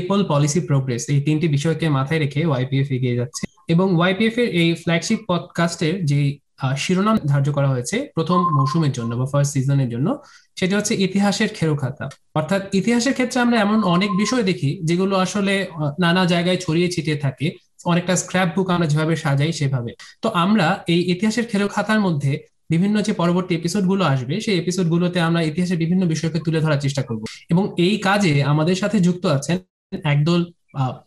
[0.00, 4.74] People policy progress এই তিনটি বিষয়কে মাথায় রেখে ওয়াইপিএফ এগিয়ে যাচ্ছে। এবং ওয়াইপিএফ এর এই
[4.74, 6.38] ফ্ল্যাগশিপ পডকাস্টের যে
[6.76, 10.22] শিরোনাম ধার্য করা হয়েছে প্রথম মৌসুমের জন্য বা ফার্স্ট সিজনের জন্য,
[10.58, 15.66] সেটা হচ্ছে ইতিহাসের খেরোখাতা। অর্থাৎ ইতিহাসের ক্ষেত্রে আমরা এমন অনেক বিষয় দেখি যেগুলো আসলে
[16.00, 17.50] নানা জায়গায় ছড়িয়ে ছিটিয়ে থাকে।
[17.84, 19.92] অনেকটা স্ক্র্যাপ বুক আমরা যেভাবে সাজাই সেভাবে।
[20.22, 22.38] তো আমরা এই ইতিহাসের খেরো খাতার মধ্যে
[22.70, 27.02] বিভিন্ন যে পরবর্তী এপিসোডগুলো আসবে, সেই এপিসোড গুলোতে আমরা ইতিহাসের বিভিন্ন বিষয়কে তুলে ধরার চেষ্টা
[27.02, 29.58] করব। এবং এই কাজে আমাদের সাথে যুক্ত আছেন
[29.92, 30.40] একদল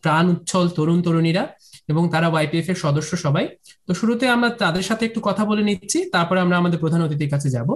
[0.02, 1.44] প্রাণ উচ্ছল তরুণ তরুণীরা
[1.88, 3.46] এবং তারা ওয়াইপিএফ এর সদস্য সবাই।
[3.88, 7.50] তো শুরুতে আমরা তাদের সাথে একটু কথা বলে নিচ্ছি, তারপরে আমরা আমাদের প্রধান অতিথির কাছে
[7.50, 7.70] যাব।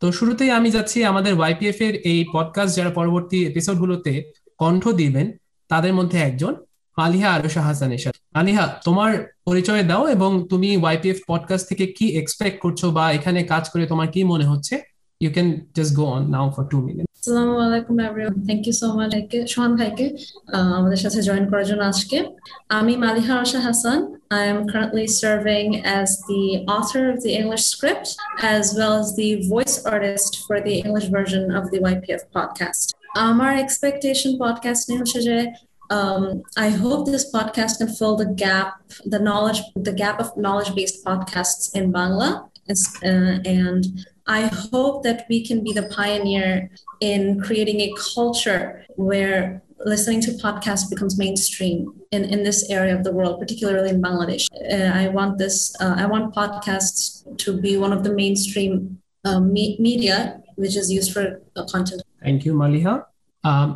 [0.00, 4.12] তো শুরুতেই আমি যাচ্ছি আমাদের ওয়াইপিএফ এর এই পডকাস্ট যারা পরবর্তী এপিসোড গুলোতে
[4.58, 5.26] কণ্ঠ দিবেন,
[5.70, 6.54] তাদের মধ্যে একজন,
[6.96, 9.12] মালিহা আরশা হাসানের সাথে। আলিহা তোমার
[9.44, 14.08] পরিচয় দাও এবং তুমি ওয়াইপিএফ পডকাস্ট থেকে কি এক্সপেক্ট করছ বা এখানে কাজ করে তোমার
[14.08, 14.74] কি মনে হচ্ছে?
[15.21, 18.87] You can just go on now for two minutes আসসালামু আলাইকুম everyone thank you so
[18.99, 19.11] much
[19.53, 20.05] Sohan ভাইকে
[20.79, 22.17] আমাদের সাথে জয়েন করার জন্য আজকে
[22.79, 23.99] আমি মালিহা আশা Hasan
[24.41, 25.67] I am currently serving
[25.99, 28.07] as the author of the English script
[28.55, 32.85] as well as the voice artist for the English version of the YPF podcast.
[33.27, 35.37] আমার expectation podcast নিয়ে হচ্ছে যে
[35.95, 36.23] um,
[36.57, 38.69] I hope this podcast can fill the gap,
[39.05, 42.29] the knowledge, the gap of knowledge-based podcasts in Bangla,
[43.03, 43.83] uh, and
[44.27, 46.49] I hope that we can be the pioneer
[47.01, 48.61] in creating a culture
[49.09, 51.77] where listening to podcasts becomes mainstream
[52.11, 54.45] in, in this area of the world, particularly in Bangladesh.
[54.53, 57.01] Uh, I want this, uh, I want podcasts
[57.43, 58.73] to be one of the mainstream
[59.25, 60.17] uh, me- media
[60.55, 61.23] which is used for
[61.73, 61.99] content.
[62.21, 62.95] Thank you, Maliha.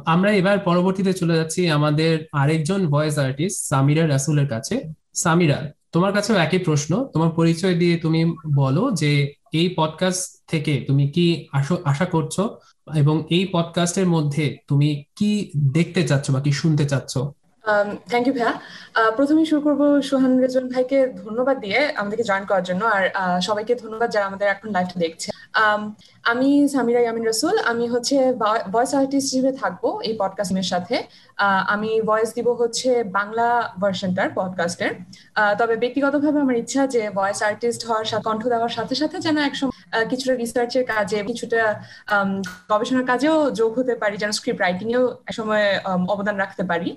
[0.06, 4.76] আমরা এবার পরবর্তীতে চলে যাচ্ছি আমাদের আরেকজন voice artist Samira রাসুলের কাছে
[5.24, 5.58] সামিরা
[5.94, 8.22] তোমার কাছেও একই প্রশ্ন তোমার পরিচয় দিয়ে তুমি
[8.62, 9.12] বলো যে
[9.60, 11.27] এই পডকাস্ট থেকে তুমি কি
[11.93, 12.37] আশা করছ?
[13.01, 15.31] এবং এই পডকাস্টের মধ্যে তুমি কি
[15.77, 17.13] দেখতে চাচ্ছ বা কি শুনতে চাচ্ছ?
[18.11, 18.53] থ্যাংক ইউ ভাইয়া
[19.17, 23.03] প্রথমে শুরু করব সোহান রেজন ভাইকে ধন্যবাদ দিয়ে আমাদেরকে জয়েন করার জন্য। আর
[23.49, 25.29] সবাইকে ধন্যবাদ যারা আমাদের এখন লাইভটা দেখছে।
[26.31, 28.17] আমি সামিরা ইয়ামিন রসুল, আমি হচ্ছে
[28.75, 30.97] ভয়েস আর্টিস্ট হিসেবে থাকব এই পডকাস্টের সাথে।
[31.75, 33.47] আমি ভয়েস দিব হচ্ছে বাংলা
[33.83, 34.93] ভার্সনটার পডকাস্টের
[35.61, 39.73] তবে ব্যক্তিগতভাবে আমার ইচ্ছা যে ভয়েস আর্টিস্ট হওয়ার কণ্ঠ দেওয়ার সাথে সাথে যেন একসময়
[40.11, 41.63] কিছুটা রিসার্চের কাজে, কিছুটা
[42.71, 45.67] গবেষণার কাজেও যোগ হতে পারি, যেন স্ক্রিপ্ট রাইটিং এও একসময়
[46.15, 46.89] অবদান রাখতে পারি।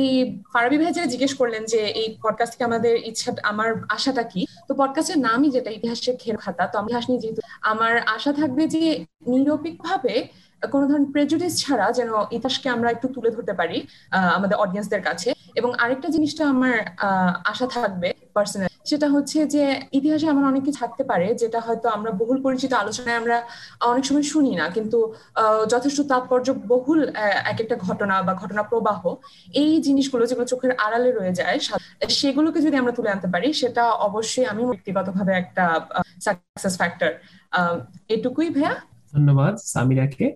[0.00, 0.10] এই
[0.52, 5.18] ফারাবি ভাই জিজ্ঞেস করলেন যে এই পডকাস্ট থেকে আমাদের ইচ্ছা, আমার আশাটা কি তো পডকাস্টের
[5.18, 8.82] নামই যেটা ইতিহাসের খেল খাতা তো আমি ইতিহাস নিয়ে যেহেতু আমার আশা থাকবে যে
[9.26, 10.14] নিরপেক্ষভাবে
[10.72, 13.76] কোনো ধরনের প্রেজুডিস ছাড়া যেন ইতিহাসকে আমরা একটু তুলে ধরতে পারি
[14.36, 15.28] আমাদের অডিয়েন্সদের কাছে।
[15.60, 16.76] এবং আরেকটা জিনিসটা আমার
[17.52, 19.62] আশা থাকবে পার্সোনাল সেটা হচ্ছে যে
[19.92, 23.36] ইতিহাসে আমার অনেক কিছু থাকতে পারে যেটা হয়তো আমরা বহুল পরিচিত আলোচনায় আমরা
[23.92, 24.98] অনেক সময় শুনি না। কিন্তু
[25.72, 27.00] যথেষ্ট তাৎপর্য বহুল
[27.52, 29.00] এক একটা ঘটনা বা ঘটনা প্রবাহ
[29.62, 31.58] এই জিনিসগুলো যেগুলো চোখের আড়ালে রয়ে যায়
[32.20, 35.64] সেগুলোকে যদি আমরা তুলে আনতে পারি, সেটা অবশ্যই আমি ব্যক্তিগতভাবে একটা
[36.24, 37.10] সাকসেস ফ্যাক্টর
[38.14, 38.74] এটুকুই ভাইয়া।
[39.14, 40.26] ধন্যবাদ সামিরাকে।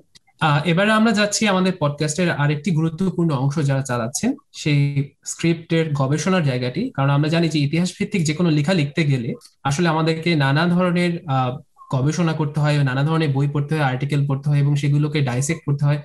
[0.65, 4.81] এবারে আমরা যাচ্ছি আমাদের পডকাস্টের আরেকটি গুরুত্বপূর্ণ অংশ যারা চালাচ্ছেন, সেই
[5.25, 9.89] স্ক্রিপ্টের গবেষণার জায়গাটি। কারণ আমরা জানি যে ইতিহাস ভিত্তিক যে কোনো লেখা লিখতে গেলে আসলে
[9.89, 11.13] আমাদেরকে নানা ধরনের
[11.95, 15.85] গবেষণা করতে হয়, নানা ধরনের বই পড়তে হয় আর্টিকেল পড়তে হয় এবং সেগুলোকে ডাইসেক্ট করতে
[15.89, 16.01] হয়।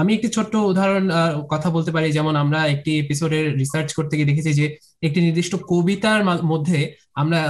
[0.00, 1.04] আমি একটি ছোট্ট উদাহরণ
[1.52, 4.66] কথা বলতে পারি। যেমন আমরা একটি এপিসোডের রিসার্চ করতে গিয়ে দেখেছি যে,
[5.06, 6.20] একটি নির্দিষ্ট কবিতার
[6.52, 6.78] মধ্যে
[7.22, 7.40] আমরা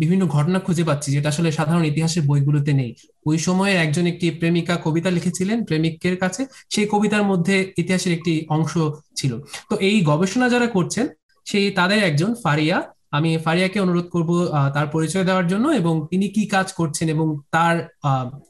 [0.00, 2.90] বিভিন্ন ঘটনা খুঁজে পাচ্ছি যেটা আসলে সাধারণ ইতিহাসের বইগুলোতে নেই।
[3.26, 6.42] ওই সময়ে একজন একটি প্রেমিকা কবিতা লিখেছিলেন, প্রেমিকের কাছে।
[6.74, 8.72] সেই কবিতার মধ্যে ইতিহাসের একটি অংশ
[9.18, 9.32] ছিল।
[9.70, 11.06] তো এই গবেষণা যারা করছেন,
[11.46, 12.76] সেই তাদের একজন ফারিয়া
[13.10, 17.88] আমি ফারিয়াকে অনুরোধ করব তার পরিচয় দেওয়ার জন্য এবং তিনি কি কাজ করছেন এবং তার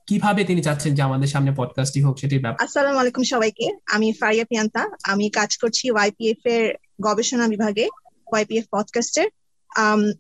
[0.07, 4.45] কীভাবে তিনি চাচ্ছেন যে আমাদের সামনে পডকাস্টটি হোক সেটির ব্যাপারে। আসসালামু আলাইকুম সবাইকে। আমি ফারিয়া
[4.45, 7.89] পিয়ান্তা আমি কাজ করছি ওয়াইপিএফ এর গবেষণা বিভাগে
[8.27, 9.29] ওয়াইপিএফ পডকাস্টের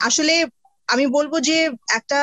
[0.00, 0.46] আসলে
[0.88, 1.56] আমি বলব যে
[1.98, 2.18] একটা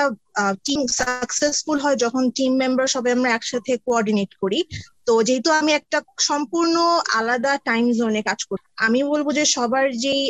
[0.66, 4.60] টিম সাকসেসফুল হয় যখন টিম মেম্বার সবাই আমরা একসাথে কোঅর্ডিনেট করি।
[5.08, 6.76] তো যেহেতু আমি একটা সম্পূর্ণ
[7.16, 10.22] আলাদা টাইম জোনে কাজ করি, আমি বলব যে সবার যেই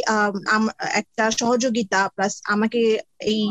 [0.94, 2.82] একটা সহযোগিতা প্লাস আমাকে
[3.26, 3.42] এই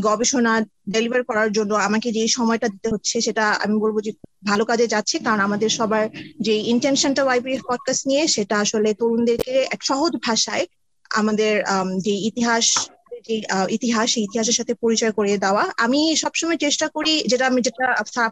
[0.00, 0.52] গবেষণা
[0.92, 4.12] ডেলিভার করার জন্য আমাকে যে সময়টা দিতে হচ্ছে সেটা আমি বলব যে
[4.44, 6.04] ভালো কাজে যাচ্ছে। কারণ আমাদের সবার
[6.40, 10.64] যে ইন্টেনশনটা ওয়াইপিএফ পডকাস্ট নিয়ে সেটা আসলে তরুণদেরকে এক সহজ ভাষায়
[11.10, 11.52] আমাদের
[11.98, 12.66] যে ইতিহাস
[13.26, 13.34] যে
[13.76, 17.84] ইতিহাস ইতিহাসের সাথে পরিচয় করিয়ে দেওয়া। আমি সবসময় চেষ্টা করি, যেটা আমি, যেটা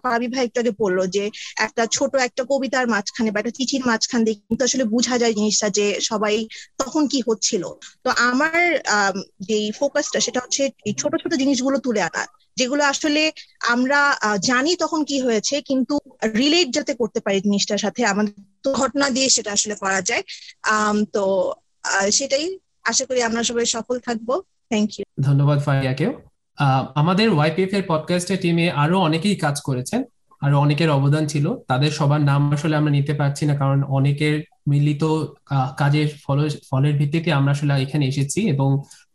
[0.04, 1.24] ফারাবি ভাই একটু আগে বলল যে,
[1.66, 5.68] একটা ছোট একটা কবিতার মাঝখানে বা একটা চিঠির মাঝখান দিয়ে কিন্তু আসলে বোঝা যায় জিনিসটা
[5.78, 6.34] যে, সবাই
[6.82, 7.62] তখন কি হচ্ছিল।
[8.04, 8.60] তো আমার
[9.48, 10.62] যে ফোকাসটা সেটা হচ্ছে
[11.00, 12.22] ছোট ছোট জিনিসগুলো তুলে আনা,
[12.56, 13.22] যেগুলো আসলে
[13.74, 14.00] আমরা
[14.50, 15.94] জানি তখন কি হয়েছে, কিন্তু
[16.40, 18.34] রিলেট যাতে করতে পারি জিনিসটার সাথে, আমাদের
[18.80, 20.22] ঘটনা দিয়ে সেটা আসলে করা যায়।
[21.14, 21.22] তো
[22.18, 22.44] সেটাই
[22.90, 24.28] আশা করি আমরা সবাই সফল থাকব।
[24.70, 26.12] থ্যাংক ইউ ধন্যবাদ ফারিয়াকেও।
[27.00, 30.00] আমাদের ওয়াইপিএফ এর পডকাস্টের টিমে আরও অনেকেই কাজ করেছেন,
[30.42, 34.36] আরও অনেকের অবদান ছিল। তাদের সবার নাম আসলে আমরা নিতে পারছি না, কারণ অনেকের
[34.70, 35.02] মিলিত
[35.80, 36.38] কাজের ফল,
[36.68, 38.68] ফলের ভিত্তিতে আমরা আসলে এখানে এসেছি এবং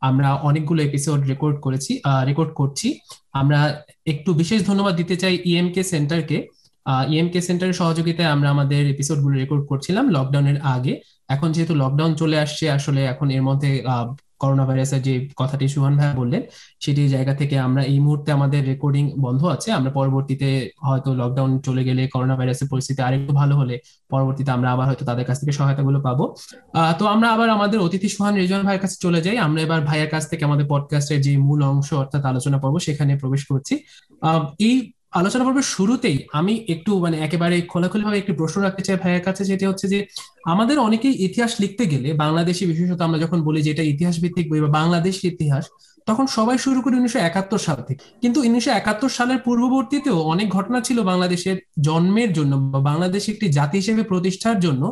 [0.07, 1.91] আমরা অনেকগুলো এপিসোড রেকর্ড করেছি
[2.29, 2.87] রেকর্ড করছি।
[3.41, 3.59] আমরা
[4.13, 6.37] একটু বিশেষ ধন্যবাদ দিতে চাই ইএমকে সেন্টারকে
[7.13, 10.93] ইএমকে সেন্টারের সহযোগিতায় আমরা আমাদের এপিসোডগুলো রেকর্ড করছিলাম লকডাউনের আগে।
[11.33, 13.71] এখন যেহেতু লকডাউন চলে আসছে, আসলে এখন এর মধ্যে
[14.43, 16.41] করোনা ভাইরাসের যে কথাটি সুহান ভাই বললেন,
[16.83, 20.49] সেটি জায়গা থেকে আমরা এই মুহূর্তে আমাদের রেকর্ডিং বন্ধ আছে। আমরা পরবর্তীতে
[20.87, 23.75] হয়তো লকডাউন চলে গেলে করোনা ভাইরাসের পরিস্থিতি আরেকটু ভালো হলে
[24.13, 26.25] পরবর্তীতে আমরা আবার হয়তো তাদের কাছ থেকে সহায়তাগুলো পাবো।
[26.99, 30.23] তো আমরা আবার আমাদের অতিথি সুহান রেজন ভাইয়ের কাছে চলে যাই। আমরা এবার ভাইয়ের কাছ
[30.31, 33.73] থেকে আমাদের পডকাস্টের যে মূল অংশ অর্থাৎ আলোচনা পর্ব সেখানে প্রবেশ করছি।
[34.67, 34.75] এই
[35.19, 39.41] আলোচনা পর্বের শুরুতেই আমি একটু মানে একেবারে খোলাখুলি ভাবে একটি প্রশ্ন রাখতে চাই ভাইয়ের কাছে,
[39.49, 39.99] যেটা হচ্ছে যে
[40.53, 44.61] আমাদের অনেকেই ইতিহাস লিখতে গেলে, বাংলাদেশি বিশেষত আমরা যখন বলি যে এটা ইতিহাস ভিত্তিক বই
[44.65, 45.65] বা বাংলাদেশের ইতিহাস,
[46.07, 50.79] তখন সবাই শুরু করি উনিশশো একাত্তর সাল থেকে। কিন্তু উনিশশো একাত্তর সালের পূর্ববর্তীতেও অনেক ঘটনা
[50.87, 51.57] ছিল বাংলাদেশের
[51.87, 54.83] জন্মের জন্য বা বাংলাদেশ একটি জাতি হিসেবে প্রতিষ্ঠার জন্য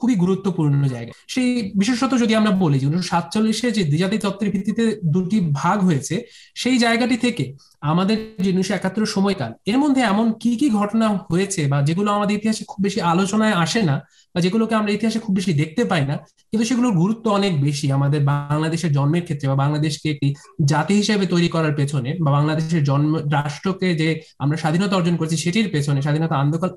[0.00, 1.48] খুবই গুরুত্বপূর্ণ জায়গা। সেই
[1.80, 4.84] বিশেষত যদি আমরা বলি যে উনিশশো সাতচল্লিশে যে দ্বিজাতি তত্ত্বের ভিত্তিতে
[5.14, 6.14] দুটি ভাগ হয়েছে,
[6.62, 7.44] সেই জায়গাটি থেকে
[7.92, 12.34] আমাদের যে উনিশশো একাত্তর সময়কাল, এর মধ্যে এমন কি কি ঘটনা হয়েছে বা যেগুলো আমাদের
[12.38, 13.96] ইতিহাসে খুব বেশি আলোচনায় আসে না
[14.34, 16.16] বা যেগুলোকে আমরা ইতিহাসে খুব বেশি দেখতে পাই না,
[16.50, 20.28] কিন্তু সেগুলোর গুরুত্ব অনেক বেশি আমাদের বাংলাদেশের জন্মের ক্ষেত্রে বা বাংলাদেশকে একটি
[20.72, 24.08] জাতি হিসেবে তৈরি করার পেছনে বা বাংলাদেশের জন্ম, রাষ্ট্রকে যে
[24.42, 26.34] আমরা স্বাধীনতা অর্জন করছি সেটির পেছনে, স্বাধীনতা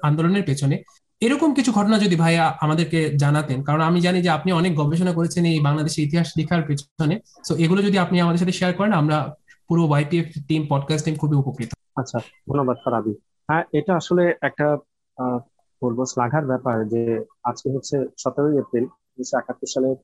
[0.07, 0.75] আন্দোলনের পেছনে
[1.25, 5.43] এরকম কিছু ঘটনা যদি ভাইয়া আমাদেরকে জানাতেন, কারণ আমি জানি যে আপনি অনেক গবেষণা করেছেন
[5.51, 7.15] এই বাংলাদেশের ইতিহাস লেখার পেছনে।
[7.47, 9.17] তো এগুলো যদি আপনি আমাদের সাথে শেয়ার করেন, আমরা
[9.69, 11.69] পুরো ওয়াইপিএফ টিম পডকাস্ট টিম খুবই উপকৃত।
[12.01, 12.17] আচ্ছা
[12.49, 13.13] ধন্যবাদ স্যার ফারাবি
[13.49, 14.67] হ্যাঁ এটা আসলে একটা
[15.81, 17.01] বলব শ্লাঘার ব্যাপার যে
[17.49, 19.95] আজকে হচ্ছে সতেরোই এপ্রিল, উনিশশো একাত্তর সালের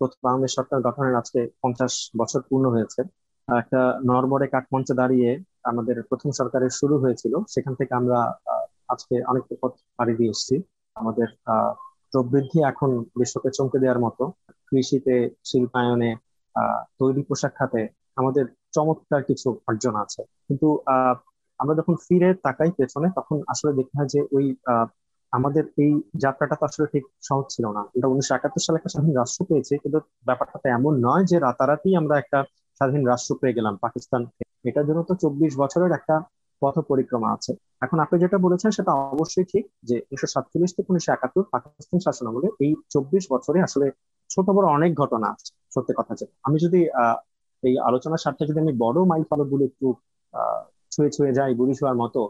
[0.00, 3.00] প্রথম বাংলাদেশ সরকার গঠনের আজকে পঞ্চাশ বছর পূর্ণ হয়েছে।
[3.48, 5.30] একটা নরবরে কাঠমঞ্চে দাঁড়িয়ে
[5.70, 8.18] আমাদের প্রথম সরকারের শুরু হয়েছিল। সেখান থেকে আমরা
[8.94, 10.56] আজকে অনেক পথ পাড়ি দিয়ে এসেছি।
[10.96, 11.28] আমাদের
[12.12, 14.24] প্রবৃদ্ধি এখন বিশ্বকে চমকে দেওয়ার মতো।
[14.68, 15.14] কৃষিতে,
[15.48, 16.10] শিল্পায়নে
[17.00, 17.80] তৈরি পোশাক খাতে
[18.20, 18.44] আমাদের
[18.76, 20.68] চমৎকার কিছু অর্জন আছে। কিন্তু
[21.60, 24.46] আমরা যখন ফিরে তাকাই পেছনে, তখন আসলে দেখতে হয় যে ওই
[25.32, 25.92] আমাদের এই
[26.24, 29.74] যাত্রাটা তো আসলে ঠিক সহজ ছিল না। আমরা উনিশশো একাত্তর সালে একটা স্বাধীন রাষ্ট্র পেয়েছি,
[29.82, 29.98] কিন্তু
[30.28, 32.38] ব্যাপারটা তো এমন নয় যে রাতারাতি আমরা একটা
[32.80, 34.20] স্বাধীন রাষ্ট্র পেয়ে গেলাম পাকিস্তান
[34.68, 36.14] এটার জন্য তো চব্বিশ বছরের একটা
[36.62, 37.52] পথ পরিক্রমা আছে।
[37.84, 42.26] এখন আপনি যেটা বলেছেন সেটা অবশ্যই ঠিক যে উনিশশো সাতচল্লিশ থেকে উনিশশো একাত্তর পাকিস্তান শাসন
[42.30, 43.86] আমলে এই চব্বিশ বছরে আসলে
[44.30, 46.80] ছোট বড় অনেক ঘটনা আছে, সত্যি কথা যে। আমি যদি
[47.62, 49.86] এই আলোচনার স্বার্থে যদি আমি বড় মাইল ফলকগুলো একটু
[50.34, 50.60] আহ
[50.92, 52.20] ছুঁয়ে ছুঁয়ে যাই বুড়ি শোয়ার মতো,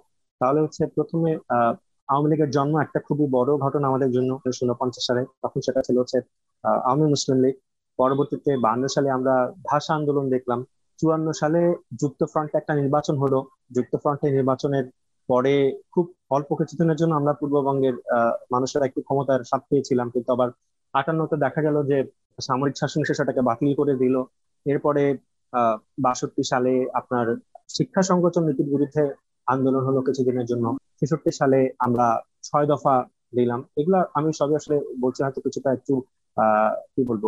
[0.40, 1.30] তাহলে হচ্ছে প্রথমে
[2.08, 5.96] আওয়ামী লীগের জন্ম একটা খুবই বড় ঘটনা আমাদের জন্য উনিশশো উনপঞ্চাশ সালে। তখন সেটা ছিল
[6.02, 6.18] হচ্ছে
[6.86, 7.54] আওয়ামী মুসলিম লীগ।
[7.98, 9.34] পরবর্তীতে বান্ন সালে আমরা
[9.70, 10.60] ভাষা আন্দোলন দেখলাম।
[10.98, 11.60] চুয়ান্ন সালে
[12.00, 13.38] যুক্ত ফ্রন্টে একটা নির্বাচন হলো।
[13.70, 14.84] যুক্ত ফ্রন্টের নির্বাচনের
[15.28, 15.54] পরে
[15.90, 17.94] খুব অল্প কিছুদিনের জন্য আমরা পূর্ববঙ্গের
[18.52, 20.48] মানুষেরা একটু ক্ষমতার স্বাদ পেয়েছিলাম। কিন্তু আবার
[20.94, 21.98] আটান্নতে দেখা গেল যে
[22.38, 24.16] সামরিক শাসন সেটাকে বাতিল করে দিল।
[24.66, 25.02] এরপরে
[25.52, 27.26] আহ বাষট্টি সালে আপনার
[27.76, 29.02] শিক্ষা সংকোচন নীতির বিরুদ্ধে
[29.46, 30.64] আন্দোলন হলো কিছুদিনের জন্য।
[30.98, 32.06] ছেষট্টি সালে আমরা
[32.42, 32.94] ছয় দফা
[33.32, 35.94] দিলাম। এগুলা আমি সবই আসলে বলছি হয়তো কিছুটা একটু
[36.36, 37.24] আহ কি বলব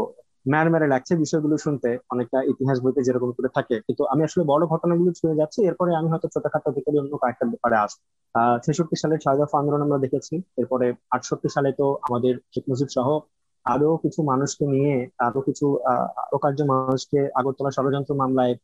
[0.46, 5.10] ম্যারে লাগছে বিষয়গুলো শুনতে, অনেকটা ইতিহাস বইতে যেরকম করে থাকে। কিন্তু আমি আসলে বড় ঘটনাগুলো
[5.18, 7.98] ছুঁয়ে যাচ্ছি, এরপরে আমি হয়তো ছোটখাটো ভিতরে অন্য কয়েকটা ব্যাপারে আসব।
[8.34, 13.08] আহ, ছেষট্টি সালে দফা আন্দোলন আমরা দেখেছি, এরপরে আটষট্টি সালে তো আমাদের শেখ মুজিব সহ
[13.66, 14.94] আরও কিছু মানুষকে নিয়ে
[15.26, 15.66] আরও কিছু
[16.36, 18.54] অকার্য মানুষকে আগরতলা ষড়যন্ত্র মামলায়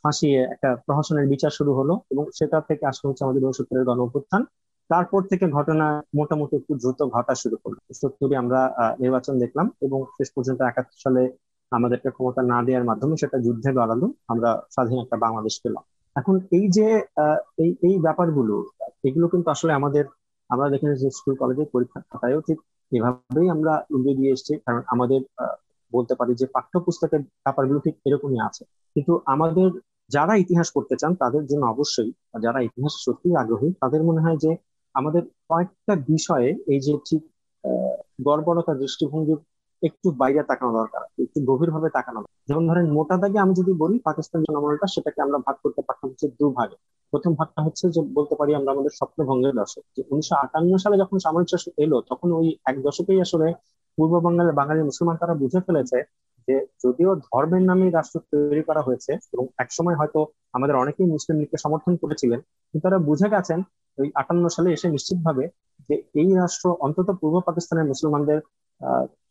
[0.00, 4.42] ফাঁসিয়ে একটা প্রহসনের বিচার শুরু হলো এবং সেটা থেকে আসলে হচ্ছে আমাদের উনসত্তরের গণ অভ্যুত্থান
[4.90, 5.86] তারপর থেকে ঘটনা
[6.18, 8.60] মোটামুটি একটু দ্রুত ঘটা শুরু করল। সত্তরে আমরা
[9.02, 11.22] নির্বাচন দেখলাম এবং শেষ পর্যন্ত একাত্তর সালে
[11.72, 15.84] আমাদেরকে ক্ষমতা না দেওয়ার মাধ্যমে সেটা যুদ্ধে বাড়ালো আমরা স্বাধীন একটা বাংলাদেশ পেলাম।
[16.16, 16.86] এখন এই যে
[17.62, 18.54] এই এই ব্যাপারগুলো,
[19.08, 20.04] এগুলো কিন্তু আসলে আমাদের,
[20.50, 22.58] আমরা দেখেছি যে স্কুল কলেজের পরীক্ষার খাতায়ও ঠিক
[22.92, 25.20] এভাবেই আমরা উল্টে দিয়ে এসছি। কারণ আমাদের
[25.92, 28.62] বলতে পারি যে পাঠ্যপুস্তকের ব্যাপারগুলো ঠিক এরকমই আছে।
[28.96, 29.68] কিন্তু আমাদের
[30.10, 32.10] যারা ইতিহাস করতে চান তাদের জন্য অবশ্যই,
[32.44, 34.50] যারা ইতিহাস সত্যি আগ্রহী তাদের মনে হয় যে
[34.98, 37.22] আমাদের কয়েকটা বিষয়ে এই যে ঠিক
[38.26, 39.40] গড়বড়তা দৃষ্টিভঙ্গির
[39.82, 44.40] একটু বাইরে তাকানো দরকার, একটু গভীরভাবে তাকানো যেমন ধরেন মোটা দাগে আমি যদি বলি, পাকিস্তান
[44.46, 46.76] জনমনটা সেটাকে আমরা ভাগ করতে পারতাম হচ্ছে দুভাগে।
[47.12, 51.16] প্রথম ভাগটা হচ্ছে যে বলতে পারি আমরা আমাদের স্বপ্নভঙ্গের দশক। যে উনিশশো আটান্ন সালে যখন
[51.24, 53.46] সামরিক শাসন এলো, তখন ওই এক দশকেই আসলে
[53.98, 55.98] পূর্ব বাংলার বাঙালি মুসলমান তারা বুঝে ফেলেছে
[56.48, 60.20] যে যদিও ধর্মের নামে রাষ্ট্র তৈরি করা হয়েছে, এবং একসময় হয়তো
[60.56, 63.58] আমাদের অনেকেই মুসলিম লীগকে সমর্থন করেছিলেন, কিন্তু তারা বুঝে গেছেন
[63.98, 65.44] ওই আটান্ন সালে এসে নিশ্চিতভাবে
[65.88, 68.38] যে এই রাষ্ট্র অন্তত পূর্ব পাকিস্তানের মুসলমানদের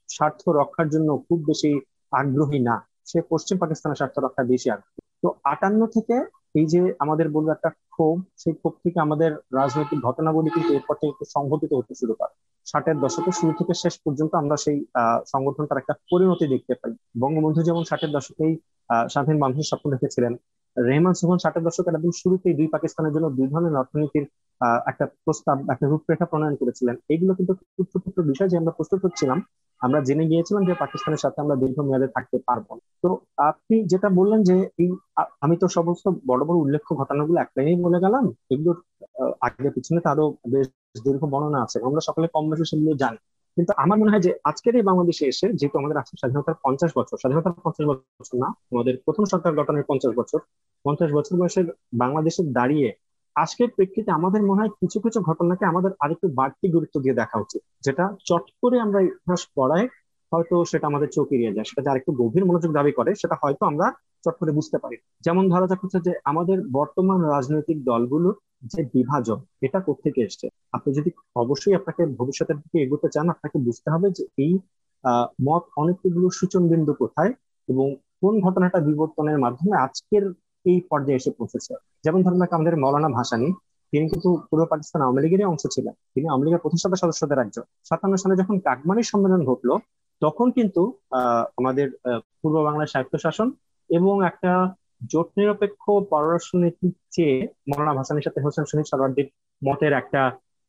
[0.10, 1.72] স্বার্থ রক্ষার জন্য খুব বেশি
[2.12, 2.76] আগ্রহী না।
[3.10, 6.16] সে পশ্চিম পাকিস্তানের স্বার্থ রক্ষায় বেশি আগ্রহী। তো আটান্ন থেকে
[6.60, 11.26] এই যে আমাদের বলব একটা ক্ষোভ, সেই ক্ষোভ থেকে আমাদের রাজনৈতিক ঘটনাগুলি কিন্তু এরপর থেকে
[11.36, 12.34] সংঘটিত হতে শুরু করে।
[12.68, 14.78] ষাটের দশকের শুরু থেকে শেষ পর্যন্ত আমরা সেই
[15.34, 18.54] সংগঠনটার একটা পরিণতি দেখতে পাই। বঙ্গবন্ধু যেমন ষাটের দশকেই
[19.10, 20.34] স্বাধীন মানুষের স্বপ্ন রেখেছিলেন
[20.78, 24.26] রেহমান সোহান ষাটের দশকের একদম শুরুতেই দুই পাকিস্তানের জন্য দুই ধরনের অর্থনীতির
[24.92, 27.54] একটা প্রস্তাব, একটা রূপরেখা প্রণয়ন করেছিলেন। এইগুলো কিন্তু
[27.94, 29.38] ছোট বিষয় যে আমরা প্রস্তুত হচ্ছিলাম
[29.82, 32.68] আমরা জেনে গিয়েছিলাম যে পাকিস্তানের সাথে আমরা দীর্ঘমেয়াদে থাকতে পারব
[33.04, 33.10] তো
[33.50, 34.90] আপনি যেটা বললেন যে এই,
[35.46, 38.78] আমি তো সমস্ত বড় বড় উল্লেখ্য ঘটনাগুলো এক লাইনেই বলে গেলাম এগুলোর
[39.48, 40.68] আগে পিছনে তো আরও বেশ
[41.06, 43.20] দীর্ঘ বর্ণনা আছে, আমরা সকলে কম বেশি সেগুলো জানি।
[43.58, 47.16] কিন্তু আমার মনে হয় যে আজকের এই বাংলাদেশে এসে যেহেতু আমাদের আজকে স্বাধীনতার পঞ্চাশ বছর,
[47.22, 50.40] স্বাধীনতার পঞ্চাশ বছর না, আমাদের প্রথম সরকার গঠনের পঞ্চাশ বছর
[50.86, 51.66] পঞ্চাশ বছর বয়সের
[52.04, 52.90] বাংলাদেশে দাঁড়িয়ে
[53.44, 57.62] আজকের প্রেক্ষিতে আমাদের মনে হয় কিছু কিছু ঘটনাকে আমাদের আরেকটু বাড়তি গুরুত্ব দিয়ে দেখা উচিত।
[57.86, 59.88] যেটা চট করে আমরা ইতিহাস পড়ায়
[60.32, 63.64] হয়তো সেটা আমাদের চোখ এড়িয়ে যায়, সেটা যার একটু গভীর মনোযোগ দাবি করে, সেটা হয়তো
[63.72, 63.86] আমরা
[64.24, 68.36] চট করে বুঝতে পারি। যেমন ধরা যাক হচ্ছে যে আমাদের বর্তমান রাজনৈতিক দলগুলোর
[68.74, 70.46] যে বিভাজন, এটা কোথেকে এসছে?
[70.76, 71.10] আপনি যদি
[71.44, 74.54] অবশ্যই আপনাকে ভবিষ্যতের দিকে এগোতে চান, আপনাকে বুঝতে হবে যে এই
[75.48, 77.32] মত অনেকগুলো সূচন বিন্দু কোথায়
[77.70, 77.88] এবং
[78.22, 80.24] কোন ঘটনাটা বিবর্তনের মাধ্যমে আজকের
[80.66, 81.74] এই পর্যায়ে এসে পৌঁছেছে।
[82.08, 83.48] যেমন ধরেন আমাদের মৌলানা ভাসানি,
[83.94, 88.16] তিনি কিন্তু পূর্ব পাকিস্তান আওয়ামী লীগেরই অংশ ছিলেন। তিনি আওয়ামী লীগের প্রতিষ্ঠাতা সদস্যদের একজন। সাতান্ন
[88.24, 89.74] সালে যখন কাকমানির সম্মেলন ঘটলো,
[90.22, 90.82] তখন কিন্তু
[91.60, 91.88] আমাদের
[92.42, 93.48] পূর্ব বাংলার স্বায়ত্ত শাসন
[93.98, 94.52] এবং একটা
[95.12, 97.38] জোট নিরপেক্ষ পররাষ্ট্র নীতির চেয়ে
[97.70, 99.28] মৌলানা ভাসানির সাথে হোসেন শহীদ সরওয়ার্দির
[99.62, 100.22] মতের একটা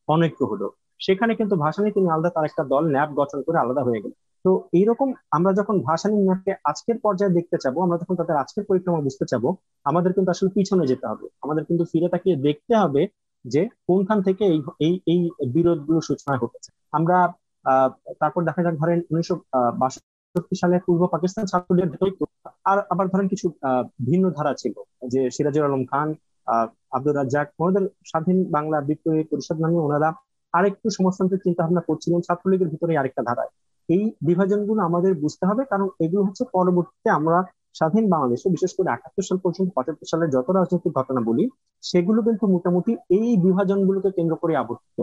[0.07, 0.67] অনৈক্য হলো।
[1.05, 4.13] সেখানে কিন্তু ভাসানি, তিনি আলাদা তার একটা দল, ন্যাব গঠন করে আলাদা হয়ে গেল
[4.45, 9.01] তো এইরকম আমরা যখন ভাসানি নিয়োগকে আজকের পর্যায়ে দেখতে চাবো, আমরা যখন তাদের আজকের পরিক্রমা
[9.07, 9.49] বুঝতে চাবো,
[9.89, 13.01] আমাদের কিন্তু আসলে পিছনে যেতে হবে। আমাদের কিন্তু ফিরে তাকিয়ে দেখতে হবে
[13.45, 14.43] যে কোনখান থেকে
[14.85, 15.19] এই এই
[15.55, 17.17] বিরোধগুলো সূচনা ঘটেছে। আমরা
[18.21, 19.35] তারপর দেখা যাক ধরেন উনিশশো
[19.81, 21.87] বাষট্টি সালে পূর্ব পাকিস্তান ছাত্রদের
[22.69, 23.47] আর আবার ধরেন কিছু
[24.09, 24.75] ভিন্ন ধারা ছিল
[25.13, 26.07] যে সিরাজুল আলম খান
[26.95, 30.09] আব্দুর রাজ্জাক, ওনাদের স্বাধীন বাংলা বিপ্লবী পরিষদ নামে ওনারা
[30.53, 33.51] আরেকটু সমাজতান্ত্রিক চিন্তা ভাবনা করছিলেন ছাত্রলীগের ভিতরে আরেকটা ধারায়।
[33.89, 37.37] এই বিভাজনগুলো আমাদের বুঝতে হবে, কারণ এগুলো হচ্ছে পরবর্তীতে আমরা
[37.79, 41.43] স্বাধীন বাংলাদেশে, বিশেষ করে একাত্তর সাল পর্যন্ত, পঁচাত্তর সালের যত রাজনৈতিক ঘটনা বলি,
[41.83, 44.99] সেগুলো কিন্তু মোটামুটি এই বিভাজনগুলোকে কেন্দ্র করে আবর্তিত।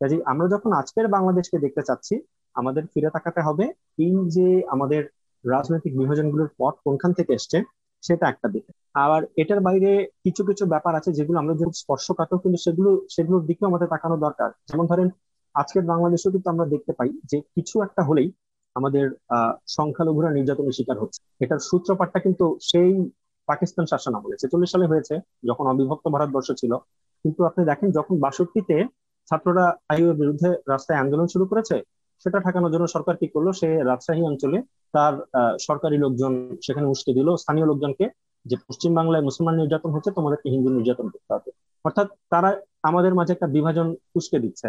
[0.00, 2.14] কাজে আমরা যখন আজকের বাংলাদেশকে দেখতে চাচ্ছি,
[2.56, 3.64] আমাদের ফিরে তাকাতে হবে
[4.04, 5.02] এই যে আমাদের
[5.44, 7.58] রাজনৈতিক বিভাজনগুলোর পথ কোনখান থেকে এসছে,
[8.02, 8.64] সেটা একটা দিক।
[9.04, 9.90] আবার এটার বাইরে
[10.24, 14.48] কিছু কিছু ব্যাপার আছে যেগুলো আমরা যদি স্পর্শকাতর, কিন্তু সেগুলো, সেগুলোর দিকেও আমাদের তাকানো দরকার।
[14.70, 15.08] যেমন ধরেন
[15.54, 18.28] আজকের বাংলাদেশেও কিন্তু আমরা দেখতে পাই যে কিছু একটা হলেই
[18.76, 19.06] আমাদের
[19.76, 22.90] সংখ্যালঘুরা নির্যাতনের শিকার হচ্ছে। এটার সূত্রপাতটা কিন্তু সেই
[23.48, 25.14] পাকিস্তান শাসন আমলে। ছেচল্লিশ সালে হয়েছে,
[25.48, 26.72] যখন অবিভক্ত ভারতবর্ষ ছিল।
[27.24, 28.76] কিন্তু আপনি দেখেন, যখন বাষট্টিতে
[29.30, 31.76] ছাত্ররা আইউর বিরুদ্ধে রাস্তায় আন্দোলন শুরু করেছে,
[32.24, 33.48] সেটা ঠেকানোর জন্য সরকার কি করল?
[33.60, 34.58] সে রাজশাহী অঞ্চলে
[34.94, 35.14] তার
[35.68, 36.32] সরকারি লোকজন
[36.66, 38.06] সেখানে উস্কে দিল। স্থানীয় লোকজনকে
[38.46, 41.50] যে পশ্চিম বাংলায় মুসলমান নির্যাতন হচ্ছে, তোমাদেরকে হিন্দু নির্যাতন করতে হবে।
[41.84, 42.50] অর্থাৎ তারা
[42.82, 43.86] আমাদের মাঝে একটা বিভাজন
[44.18, 44.68] উস্কে দিচ্ছে।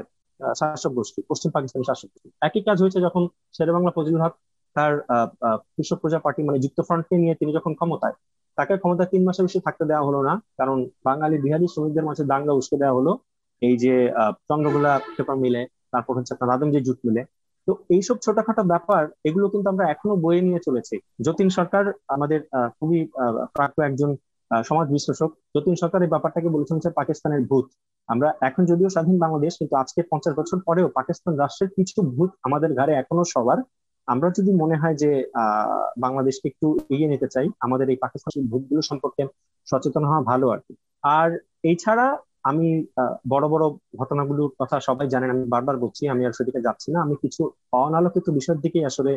[0.59, 3.23] শাসক গোষ্ঠী, পশ্চিম পাকিস্তানি শাসক গোষ্ঠী। একই কাজ হয়েছে যখন
[3.55, 4.33] শেরে বাংলা ফজলুল হক
[4.75, 4.91] তার
[5.75, 8.15] কৃষক প্রজা পার্টি মানে যুক্ত ফ্রন্টকে নিয়ে তিনি যখন ক্ষমতায়,
[8.57, 12.53] তাকে ক্ষমতা তিন মাসের বেশি থাকতে দেওয়া হলো না, কারণ বাঙালি বিহারি শ্রমিকদের মাঝে দাঙ্গা
[12.59, 13.11] উস্কে দেওয়া হলো।
[13.61, 13.93] এই যে
[14.49, 15.61] চন্দ্রগোলা পেপার মিলে,
[15.93, 17.21] তারপর হচ্ছে আপনার আদমজি জুট মিলে।
[17.67, 20.95] তো এইসব ছোটখাটো ব্যাপার, এগুলো কিন্তু আমরা এখনও বয়ে নিয়ে চলেছি।
[21.25, 21.83] যতীন সরকার
[22.15, 22.39] আমাদের
[22.77, 22.99] খুবই
[23.55, 24.09] প্রাপ্য একজন
[24.69, 27.67] সমাজ বিশ্লেষক। যতীন সরকার এই ব্যাপারটাকে বলেছেন হচ্ছে পাকিস্তানের ভূত।
[28.09, 32.69] আমরা এখন যদিও স্বাধীন বাংলাদেশ, কিন্তু আজকে পঞ্চাশ বছর পরেও পাকিস্তান রাষ্ট্রের কিছু ভূত আমাদের
[32.79, 33.59] ঘরে এখনও সবার।
[34.07, 38.81] আমরা যদি মনে হয় যে, আহ, বাংলাদেশকে একটু এগিয়ে নিতে চাই, আমাদের এই পাকিস্তানের ভূতগুলো
[38.81, 39.23] সম্পর্কে
[39.67, 41.29] সচেতন হওয়া ভালো আর কি। আর
[41.63, 42.05] এছাড়া
[42.43, 42.67] আমি
[43.29, 43.65] বড় বড়
[43.97, 47.41] ঘটনাগুলোর কথা সবাই জানেন, আমি বারবার বলছি, আমি আর সেদিকে যাচ্ছি না। আমি কিছু
[47.83, 49.11] অনালোকিত বিষয়ের দিকে আসলে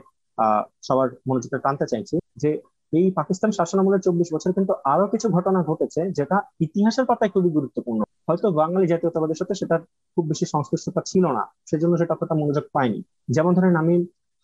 [0.83, 2.51] সবার মনোযোগটা টানতে চাইছি যে
[2.93, 6.37] এই পাকিস্তান শাসনামলের চব্বিশ বছর কিন্তু আরও কিছু ঘটনা ঘটেছে যেটা
[6.67, 9.77] ইতিহাসের পাতায় খুবই গুরুত্বপূর্ণ। হয়তো বাঙালি জাতীয়তাবাদের সাথে সেটা
[10.15, 12.99] খুব বেশি সংশ্লিষ্টতা ছিল না, সেজন্য সেটা অতটা মনোযোগ পায়নি।
[13.37, 13.95] যেমন ধরেন আমি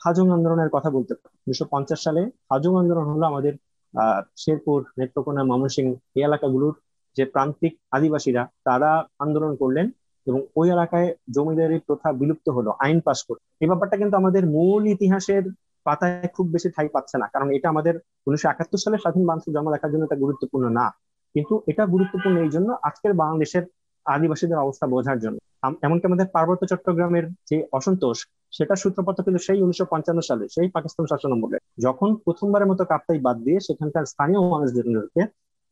[0.01, 1.13] হাজং আন্দোলনের কথা বলতে
[1.45, 3.55] উনিশশো পঞ্চাশ সালে হাজং আন্দোলন হলো আমাদের
[3.95, 6.75] আহ শেরপুর, নেত্রকোনা, ময়মনসিং এই এলাকাগুলোর
[7.17, 8.91] যে প্রান্তিক আদিবাসীরা, তারা
[9.25, 9.87] আন্দোলন করলেন
[10.27, 14.83] এবং ওই এলাকায় জমিদারি প্রথা বিলুপ্ত হলো, আইন পাশ করে। এই ব্যাপারটা কিন্তু আমাদের মূল
[14.87, 15.45] ইতিহাসের
[15.87, 17.95] পাতায় খুব বেশি ঠাই পাচ্ছে না। কারণ এটা আমাদের
[18.27, 20.87] উনিশশো একাত্তর সালে স্বাধীন বাংলাদেশের জন্ম দেখার জন্য এটা গুরুত্বপূর্ণ না।
[21.35, 23.65] কিন্তু এটা গুরুত্বপূর্ণ এই জন্য আজকের বাংলাদেশের
[24.07, 25.39] আদিবাসীদের অবস্থা বোঝার জন্য।
[25.87, 28.19] এমনকি আমাদের পার্বত্য চট্টগ্রামের যে অসন্তোষ
[28.53, 33.21] সেটা সূত্রপাত কিন্তু সেই উনিশশো পঞ্চান্ন সালে, সেই পাকিস্তান শাসন আমলে। যখন প্রথমবারের মতো কাপ্তাই
[33.27, 35.23] বাদ দিয়ে সেখানকার স্থানীয় মানুষদেরকে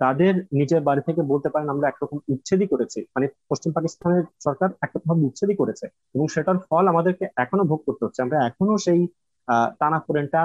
[0.00, 4.68] তাদের নিজের বাড়ি থেকে বলতে পারেন, আমরা একরকম উচ্ছেদই করেছি। মানে পশ্চিম পাকিস্তানের সরকার
[5.08, 5.84] ভাবে উচ্ছেদই করেছে
[6.14, 9.00] এবং সেটার ফল আমাদেরকে এখনও ভোগ করতে হচ্ছে। আমরা এখনও সেই
[9.78, 10.40] টানা পোড়েনটা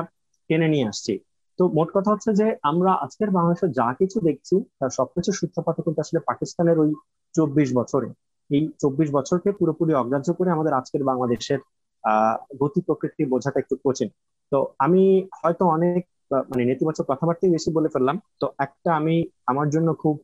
[0.48, 1.14] টেনে নিয়ে আসছি।
[1.58, 6.02] তো মোট কথা হচ্ছে যে আমরা আজকের বাংলাদেশে যা কিছু দেখছি, তার সবকিছু সূত্রপাত কিন্তু
[6.02, 6.94] আসলে পাকিস্তানের ওই
[7.34, 8.08] চব্বিশ বছরে,
[8.50, 11.60] এই চব্বিশ বছরকে পুরোপুরি অগ্রাহ্য করে আমাদের আজকের বাংলাদেশের,
[12.04, 14.10] আহ, গতি প্রকৃতি বোঝাটা একটু কঠিন।
[14.52, 15.04] তো আমি
[15.44, 19.16] হয়তো অনেক মানে নেতিবাচক কথাবার্তাই বেশি বলে ফেললাম। তো একটা আমি
[19.48, 20.16] আমার জন্য খুব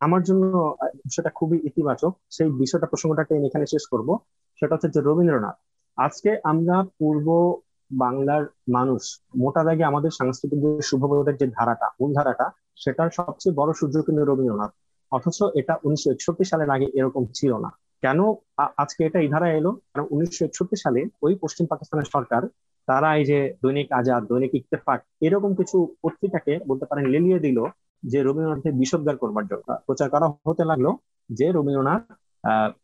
[0.00, 4.08] আমার জন্য বিষয়টা খুবই ইতিবাচক, সেই বিষয়টা প্রসঙ্গটাকে এখানে শেষ করব।
[4.60, 5.56] সেটা হচ্ছে যে রবীন্দ্রনাথ।
[5.96, 7.26] আজকে আমরা পূর্ব
[7.92, 13.72] বাংলার মানুষ, মোটা দাগে আমাদের সাংস্কৃতিক যে শুভবোধের যে ধারাটা, মূল ধারাটা, সেটার সবচেয়ে বড়
[13.72, 14.70] সূর্য কিন্তু রবীন্দ্রনাথ।
[15.10, 17.68] অথচ এটা উনিশশো একষট্টি সালের আগে এরকম ছিল না।
[18.00, 18.20] কেন
[18.76, 19.70] আজকে এটা এই ধারা এলো?
[19.72, 22.42] কারণ উনিশশো একষট্টি সালে ওই পশ্চিম পাকিস্তানের সরকার,
[22.86, 27.64] তারা এই যে দৈনিক আজাদ, দৈনিক ইত্তেফাক, এরকম কিছু পত্রিকাকে বলতে পারেন লেলিয়ে দিল
[28.02, 30.92] যে রবীন্দ্রনাথের বিষোদ্গার করবার জন্য। প্রচার করা হতে লাগল
[31.28, 32.12] যে রবীন্দ্রনাথ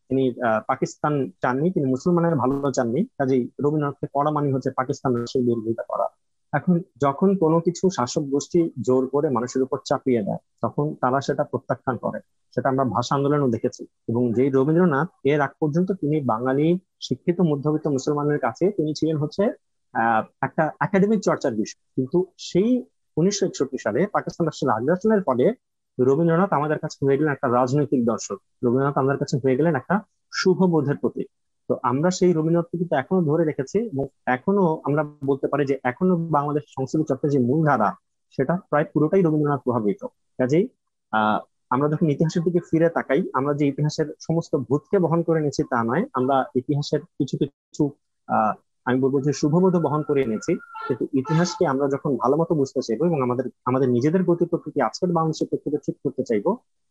[0.08, 0.24] তিনি
[0.66, 6.06] পাকিস্তান চাননি, তিনি মুসলমানের ভালো চাননি। কাজেই রবীন্দ্রনাথকে পড়া মানে হচ্ছে পাকিস্তান রাষ্ট্রের বিরোধিতা করা।
[6.52, 11.44] এখন যখন কোনো কিছু শাসক গোষ্ঠী জোর করে মানুষের উপর চাপিয়ে দেয়, তখন তারা সেটা
[11.44, 12.18] প্রত্যাখ্যান করে।
[12.54, 16.68] সেটা আমরা ভাষা আন্দোলনও দেখেছি। এবং যেই রবীন্দ্রনাথ, এর আগ পর্যন্ত তিনি বাঙালি,
[17.00, 19.42] শিক্ষিত, মধ্যবিত্ত মুসলমানের কাছে তিনি ছিলেন হচ্ছে
[20.46, 22.70] একটা একাডেমিক চর্চার বিষয়। কিন্তু সেই
[23.16, 25.46] উনিশশো একষট্টি সালে পাকিস্তান রাষ্ট্রের আগ্রাসনের ফলে
[25.98, 29.94] রবীন্দ্রনাথ আমাদের কাছে হয়ে গেলেন একটা রাজনৈতিক দর্শক। রবীন্দ্রনাথ আমাদের কাছে হয়ে গেলেন একটা
[30.34, 31.28] শুভবোধের প্রতীক।
[31.68, 36.16] তো আমরা সেই রবীন্দ্রনাথকে কিন্তু এখনও ধরে রেখেছি এবং এখনও আমরা বলতে পারি যে এখনও
[36.30, 37.90] বাংলাদেশ সংস্কৃতি চর্চার যে মূল ধারা,
[38.30, 40.00] সেটা প্রায় পুরোটাই রবীন্দ্রনাথ প্রভাবিত।
[40.38, 40.64] কাজেই
[41.12, 41.38] আহ
[41.70, 45.84] আমরা যখন ইতিহাসের দিকে ফিরে তাকাই, আমরা যে ইতিহাসের সমস্ত ভূতকে বহন করে নিয়েছি তা
[45.84, 47.84] নয়, আমরা ইতিহাসের কিছু কিছু
[48.28, 48.52] আহ
[48.86, 50.52] আমি বলব যে শুভবোধ বহন করে এনেছি।
[50.86, 55.10] কিন্তু ইতিহাসকে আমরা যখন ভালো মতো বুঝতে চাইব এবং আমাদের আমাদের নিজেদের গতি প্রকৃতি আজকের
[55.12, 56.46] বাংলাদেশের প্রেক্ষিতে ঠিক করতে চাইব,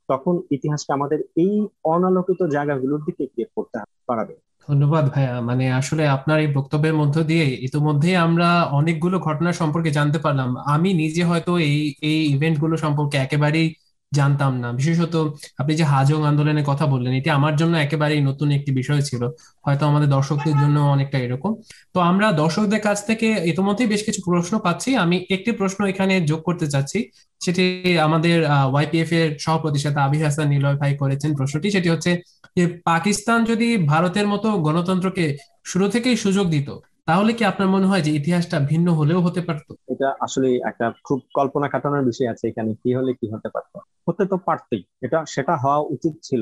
[0.10, 1.54] তখন ইতিহাসকে আমাদের এই
[1.86, 3.24] অনালোকিত জায়গাগুলোর দিকে
[3.56, 3.78] করতে
[4.08, 4.34] পারাবে।
[4.68, 10.20] ধন্যবাদ ভাইয়া। মানে আসলে আপনার এই বক্তব্যের মধ্য দিয়ে ইতিমধ্যে আমরা অনেকগুলো ঘটনা সম্পর্কে জানতে
[10.20, 13.68] পারলাম। আমি নিজে হয়তো এই এই ইভেন্টগুলো সম্পর্কে একেবারেই
[14.12, 15.16] জানতাম না। বিশেষত
[15.62, 19.22] আপনি যে হাজং আন্দোলনের কথা বললেন, এটি আমার জন্য একেবারেই নতুন একটি বিষয় ছিল।
[19.66, 21.52] হয়তো আমাদের দর্শকদের জন্য অনেকটা এরকম।
[21.94, 26.40] তো আমরা দর্শকদের কাছ থেকে ইতিমধ্যেই বেশ কিছু প্রশ্ন পাচ্ছি। আমি একটি প্রশ্ন এখানে যোগ
[26.48, 27.00] করতে চাচ্ছি।
[27.42, 27.66] সেটি
[28.08, 28.38] আমাদের
[28.72, 32.12] ওয়াইপিএফ এর সহপ্রতিষ্ঠাতা আবি হাসান নিলয় ভাই করেছেন প্রশ্নটি। সেটি হচ্ছে
[32.58, 35.26] যে, পাকিস্তান যদি ভারতের মতো গণতন্ত্রকে
[35.72, 36.70] শুরু থেকেই সুযোগ দিত
[37.08, 39.68] তাহলে কি আপনার মনে হয় যে ইতিহাসটা ভিন্ন হলেও হতে পারত?
[39.94, 43.78] এটা আসলে একটা খুব কল্পনা কাটানোর বিষয় আছে, এখানে কি হলে কি হতে পারতো?
[44.08, 46.42] হতে তো পারতেই। এটা, সেটা হওয়া উচিত ছিল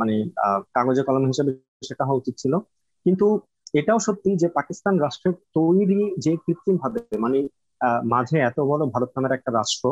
[0.00, 0.14] মানে
[0.74, 1.50] কাগজে কলম হিসেবে
[1.88, 2.54] সেটা হওয়া উচিত ছিল।
[3.06, 3.26] কিন্তু
[3.80, 7.38] এটাও সত্যি যে পাকিস্তান রাষ্ট্রের তৈরি যে কৃত্রিম ভাবে মানে
[8.12, 9.84] মাঝে এত বড় ভারত নামের একটা রাষ্ট্র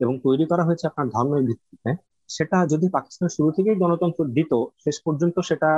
[0.00, 1.90] এবং তৈরি করা হয়েছে আপনার ধর্মের ভিত্তিতে,
[2.30, 4.52] সেটা যদি পাকিস্তান শুরু থেকেই গণতন্ত্র দিত,
[4.84, 5.70] শেষ পর্যন্ত সেটা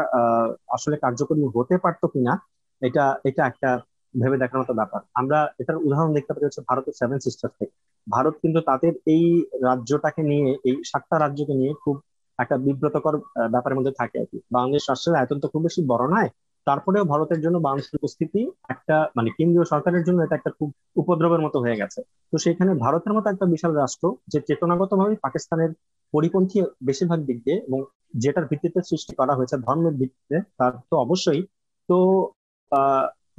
[0.77, 2.33] আসলে কার্যকরী হতে পারতো কিনা
[2.83, 3.71] এটা এটা একটা
[4.15, 7.75] ভেবে দেখার মতো ব্যাপার। আমরা এটার উদাহরণ দেখতে পারি হচ্ছে ভারতের সেভেন সিস্টার থেকে।
[8.07, 9.25] ভারত কিন্তু তাদের এই
[9.69, 11.97] রাজ্যটাকে নিয়ে, এই সাতটা রাজ্যকে নিয়ে খুব
[12.39, 13.15] একটা বিব্রতকর
[13.55, 16.31] ব্যাপারের মধ্যে থাকে আর কি। বাংলাদেশ রাষ্ট্রের আয়তন তো খুব বেশি বড় নয়।
[16.67, 18.41] তারপরেও ভারতের জন্য বাংলাদেশের উপস্থিতি
[18.75, 20.69] একটা মানে কেন্দ্রীয় সরকারের জন্য এটা একটা খুব
[21.01, 22.01] উপদ্রবের মতো হয়ে গেছে।
[22.33, 25.71] তো সেখানে ভারতের মতো একটা বিশাল রাষ্ট্র, যে চেতনাগত ভাবে পাকিস্তানের
[26.15, 27.81] পরিপন্থী বেশিরভাগ দিক দিয়ে এবং
[28.23, 31.41] যেটার ভিত্তিতে সৃষ্টি করা হয়েছে ধর্মের ভিত্তিতে, তার তো অবশ্যই।
[31.89, 31.97] তো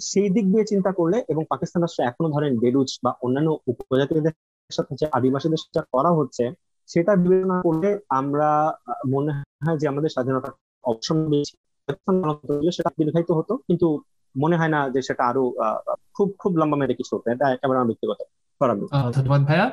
[0.10, 4.36] সেই দিক দিয়ে চিন্তা করলে এবং পাকিস্তান রাষ্ট্র এখনও ধরেন বেলুচ বা অন্যান্য উপজাতিদের
[4.78, 6.44] সাথে যে আদিবাসীদের সাথে করা হচ্ছে,
[6.90, 7.90] সেটা বিবেচনা করলে
[8.20, 8.50] আমরা
[9.14, 9.32] মনে
[9.66, 10.50] হয় যে আমাদের স্বাধীনতা
[10.92, 11.16] অবসর
[12.78, 13.88] সেটা দীর্ঘায়িত হতো, কিন্তু
[14.36, 15.44] মনে হয় না যে সেটা আরও
[16.16, 18.20] খুব খুব লম্বা মেরে কিছু হতো। এটা একেবারে আমার ব্যক্তিগত
[19.16, 19.66] ধন্যবাদ ভাইয়া।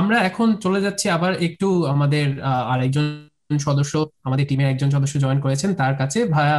[0.00, 2.26] আমরা এখন চলে যাচ্ছি আবার একটু আমাদের
[2.72, 3.06] আরেকজন
[3.66, 3.94] সদস্য,
[4.26, 6.58] আমাদের টিমের একজন সদস্য জয়েন করেছেন তার কাছে। ভাইয়া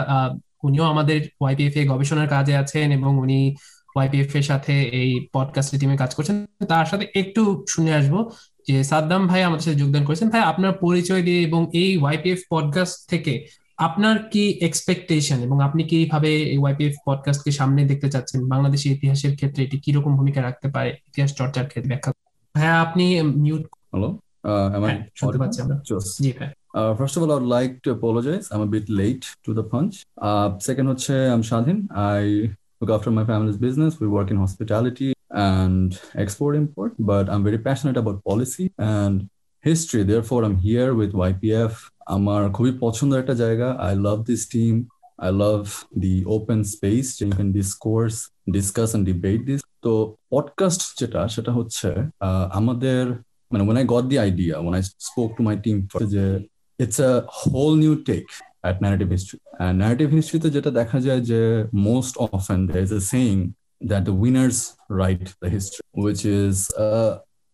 [0.64, 3.56] উনিও আমাদের ওয়াইপিএফ এ গবেষণার কাজে আছেন এবং উনি
[3.96, 8.30] ওয়াইপিএফ এর সাথে এই পডকাস্ট টিমে কাজ করছেন। তার সাথে একটু শুনে আসব
[8.68, 13.10] যে সাদ্দাম ভাই আমাদের সাথে যোগদান করেছেন। ভাই আপনার পরিচয় দিয়ে এবং এই ওয়াইপিএফ পডকাস্ট
[13.10, 13.34] থেকে
[13.78, 18.40] আপনার কি এক্সপেকটেশন এবং আপনি কীভাবে এই ওয়াইপিএফ পডকাস্টকে সামনে দেখতে চাচ্ছেন?
[18.48, 20.90] বাংলাদেশের ইতিহাসের ক্ষেত্রে এটি কি রকম ভূমিকা রাখতে পারে?
[21.08, 22.12] ইতিহাস চর্চার ক্ষেত্রে ব্যাখ্যা
[22.56, 24.10] হ্যাঁ আপনি মিউট হ্যালো
[25.16, 25.76] শুনতে পাচ্ছি আমরা।
[26.22, 28.49] জি ভাই Uh, first of all, I would like to apologize.
[28.51, 30.05] I'm a bit late to the punch.
[30.19, 31.79] Uh, second, I'm Shadhin.
[31.95, 32.51] I
[32.81, 34.01] look after my family's business.
[34.01, 39.29] We work in hospitality and export import, but I'm very passionate about policy and
[39.61, 40.03] history.
[40.03, 41.75] Therefore, I'm here with YPF.
[42.17, 44.75] আমার খুবই পছন্দের একটা জায়গা I love this team.
[45.29, 45.67] I love
[46.05, 48.19] the open space you can discourse,
[48.59, 49.61] discuss and debate this.
[49.85, 49.93] তো
[50.33, 51.89] podcast যেটা সেটা হচ্ছে
[52.61, 53.05] আমাদের
[53.69, 56.29] when I got the idea, when I spoke to my team, it's a
[57.28, 58.32] whole new take
[58.64, 59.40] at narrative history.
[59.60, 61.42] And narrative history তে যেটা দেখা যায় যে
[61.92, 63.42] most often there is a saying
[63.92, 64.58] that the winners
[64.98, 67.12] write the history, which is uh,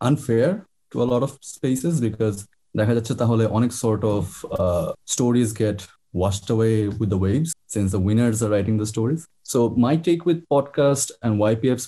[0.10, 0.50] unfair
[0.92, 2.38] to a lot of spaces because
[2.80, 4.24] দেখা যাচ্ছে তাহলে অনেক sort of
[4.60, 5.80] uh, stories get
[6.22, 9.22] washed away with the waves since the winners are writing the stories.
[9.52, 11.88] So my take with podcast and YPF's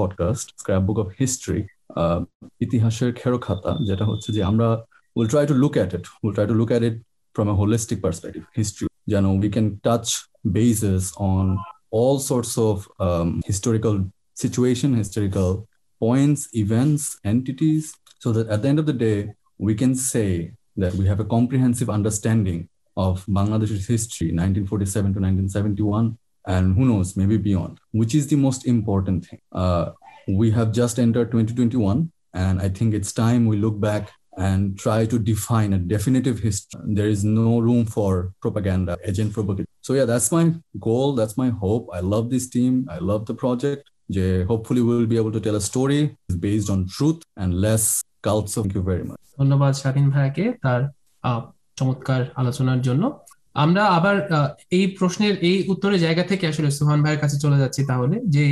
[0.00, 1.62] podcast, Scrapbook of History,
[2.00, 2.20] uh,
[2.64, 4.68] ইতিহাসের খেরো খাতা যেটা হচ্ছে যে আমরা
[5.14, 6.06] we'll try to look at it.
[6.22, 7.00] We'll try to look at it
[7.34, 8.88] from a holistic perspective, history.
[9.06, 11.58] You know, we can touch bases on
[11.90, 15.68] all sorts of um, historical situation, historical
[16.00, 20.94] points, events, entities, so that at the end of the day, we can say that
[20.94, 27.36] we have a comprehensive understanding of Bangladesh's history, 1947 to 1971, and who knows, maybe
[27.36, 29.40] beyond, which is the most important thing.
[29.52, 29.90] Uh,
[30.28, 35.06] we have just entered 2021, and I think it's time we look back and try
[35.06, 36.80] to define a definitive history.
[36.84, 39.70] There is no room for propaganda, agent propaganda.
[39.80, 41.14] So yeah, that's my goal.
[41.14, 41.88] That's my hope.
[41.92, 42.86] I love this team.
[42.90, 43.90] I love the project.
[44.10, 48.54] Jay, hopefully we'll be able to tell a story based on truth and less cults.
[48.54, 49.18] Thank you very much.
[49.38, 50.80] ধন্যবাদ স্বাধীন ভাইকে তার
[51.78, 53.04] চমৎকার আলোচনার জন্য
[53.54, 54.16] আমরা আবার
[54.76, 58.44] এই প্রশ্নের এই উত্তরের জায়গা থেকে আসলে সুহান ভাইয়ের কাছে চলে যাচ্ছি তাহলে যে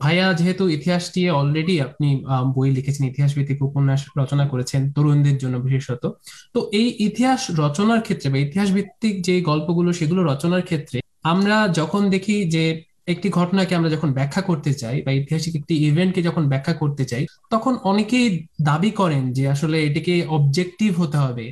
[0.00, 2.08] ভাইয়া, যেহেতু ইতিহাস দিয়ে অলরেডি আপনি
[2.56, 6.02] বই লিখেছেন, ইতিহাস ভিত্তিক উপন্যাস রচনা করেছেন, তরুণদের জন্য বিশেষত,
[6.54, 10.98] তো এই ইতিহাস রচনার ক্ষেত্রে বা ইতিহাস ভিত্তিক যে গল্পগুলো সেগুলো রচনার ক্ষেত্রে
[11.32, 12.64] আমরা যখন দেখি যে
[13.08, 17.24] একটি ঘটনাকে আমরা যখন ব্যাখ্যা করতে চাই বা ঐতিহাসিক একটি ইভেন্টকে যখন ব্যাখ্যা করতে চাই,
[17.50, 18.26] তখন অনেকেই
[18.62, 21.44] দাবি করেন যে আসলে এটিকে অবজেক্টিভ হতে হবে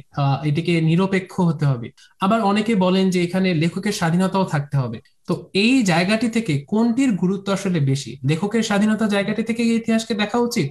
[0.44, 1.88] এটিকে নিরপেক্ষ হতে হবে।
[2.20, 7.46] আবার অনেকে বলেন যে এখানে লেখকের স্বাধীনতাও থাকতে হবে। তো এই জায়গাটি থেকে কোনটির গুরুত্ব
[7.52, 8.10] আসলে বেশি?
[8.30, 10.68] লেখকের স্বাধীনতা জায়গাটি থেকে ইতিহাসকে দেখা উচিত?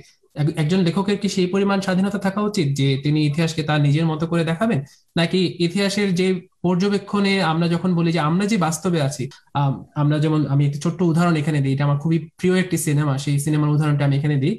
[0.55, 4.43] একজন লেখকের কি সেই পরিমাণ স্বাধীনতা থাকা উচিত যে তিনি ইতিহাসকে তার নিজের মতো করে
[4.43, 4.79] দেখাবেন?
[5.17, 6.27] নাকি ইতিহাসের যে
[6.63, 9.24] পর্যবেক্ষণে আমরা যখন বলি যে আমরা যে বাস্তবে আছি
[10.02, 13.38] আমরা যেমন আমি একটি ছোট্ট উদাহরণ এখানে দিই, এটা আমার খুবই প্রিয় একটি সিনেমা, সেই
[13.45, 14.56] সিনেমার উদাহরণটা আমি এখানে দিই।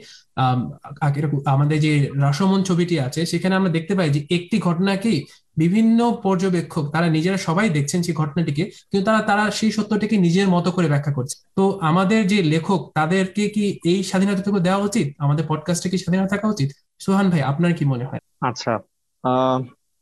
[1.54, 1.92] আমাদের যে
[2.24, 5.18] রাসমন ছবিটি আছে, সেখানে আমরা দেখতে পাই যে একটি ঘটনা ঘটনাকেই
[5.62, 10.68] বিভিন্ন পর্যবেক্ষক, তারা নিজেরা সবাই দেখছেন সেই ঘটনাটিকে, কিন্তু তারা তারা সেই সত্যটিকে নিজের মতো
[10.76, 15.06] করে ব্যাখ্যা করছে। তো আমাদের যে লেখক, তাদেরকে কি এই স্বাধীনতাটুকু দেওয়া উচিত?
[15.24, 16.68] আমাদের পডকাস্টে কি স্বাধীনতা থাকা উচিত?
[17.04, 18.22] সোহান ভাই, আপনার কি মনে হয়?
[18.48, 18.72] আচ্ছা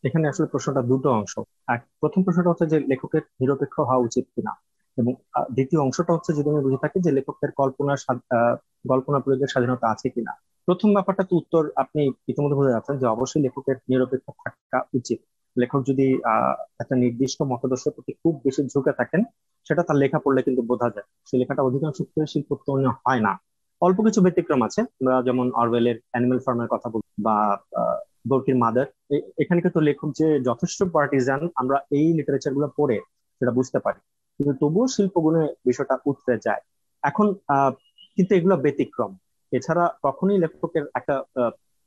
[0.04, 1.34] এখানে আসলে প্রশ্নটা দুটো অংশ।
[1.74, 4.52] এক, প্রথম প্রশ্নটা হচ্ছে যে লেখকের নিরপেক্ষ হওয়া উচিত কিনা?
[4.96, 5.12] এবং
[5.56, 7.98] দ্বিতীয় অংশটা হচ্ছে যদি আমি বুঝে থাকি যে লেখকের কল্পনার
[8.90, 10.32] কল্পনা প্রয়োগের স্বাধীনতা আছে কিনা?
[10.68, 15.18] প্রথম ব্যাপারটা তো উত্তর আপনি ইতিমধ্যে বুঝে যাচ্ছেন যে অবশ্যই লেখকের নিরপেক্ষ থাকা উচিত।
[15.56, 16.06] লেখক যদি
[16.82, 19.20] একটা নির্দিষ্ট মতাদর্শের প্রতি খুব বেশি ঝুঁকে থাকেন,
[19.66, 23.32] সেটা তার লেখা পড়লে কিন্তু বোঝা যায়। সে লেখাটা অধিকাংশ ক্ষেত্রে শিল্পোত্তরণ হয় না।
[23.82, 24.80] অল্প কিছু ব্যতিক্রম আছে
[25.24, 27.36] যেমন অরওয়েলের অ্যানিমেল ফার্মের কথা বলি বা
[28.28, 28.86] বর্কির মাদার।
[29.38, 32.96] এখানে কিন্তু লেখক যে যথেষ্ট পার্টিজান আমরা এই লিটারেচারগুলো পড়ে
[33.40, 34.00] সেটা বুঝতে পারি।
[34.38, 36.60] কিন্তু তবুও শিল্পগুণে বিষয়টা উঠতে যায়
[37.02, 37.26] এখন
[38.16, 39.16] কিন্তু এগুলো ব্যতিক্রম।
[39.52, 41.22] এছাড়া কখনোই লেখকের একটা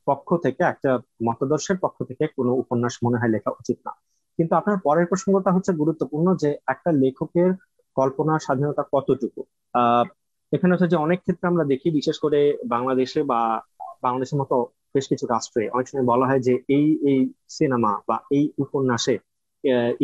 [0.06, 3.92] পক্ষ থেকে, একটা মতাদর্শের পক্ষ থেকে কোনো উপন্যাস মনে হয় লেখা উচিত না।
[4.38, 7.50] কিন্তু আপনার পরের প্রসঙ্গটা হচ্ছে গুরুত্বপূর্ণ যে একটা লেখকের
[7.96, 9.40] কল্পনার স্বাধীনতা কতটুকু?
[9.74, 10.04] আহ
[10.52, 13.60] এখানে হচ্ছে যে অনেক ক্ষেত্রে আমরা দেখি, বিশেষ করে বাংলাদেশে বা
[14.02, 14.56] বাংলাদেশের মতো
[14.94, 17.18] বেশ কিছু রাষ্ট্রে অনেক সময় বলা হয় যে এই এই
[17.56, 19.14] সিনেমা বা এই উপন্যাসে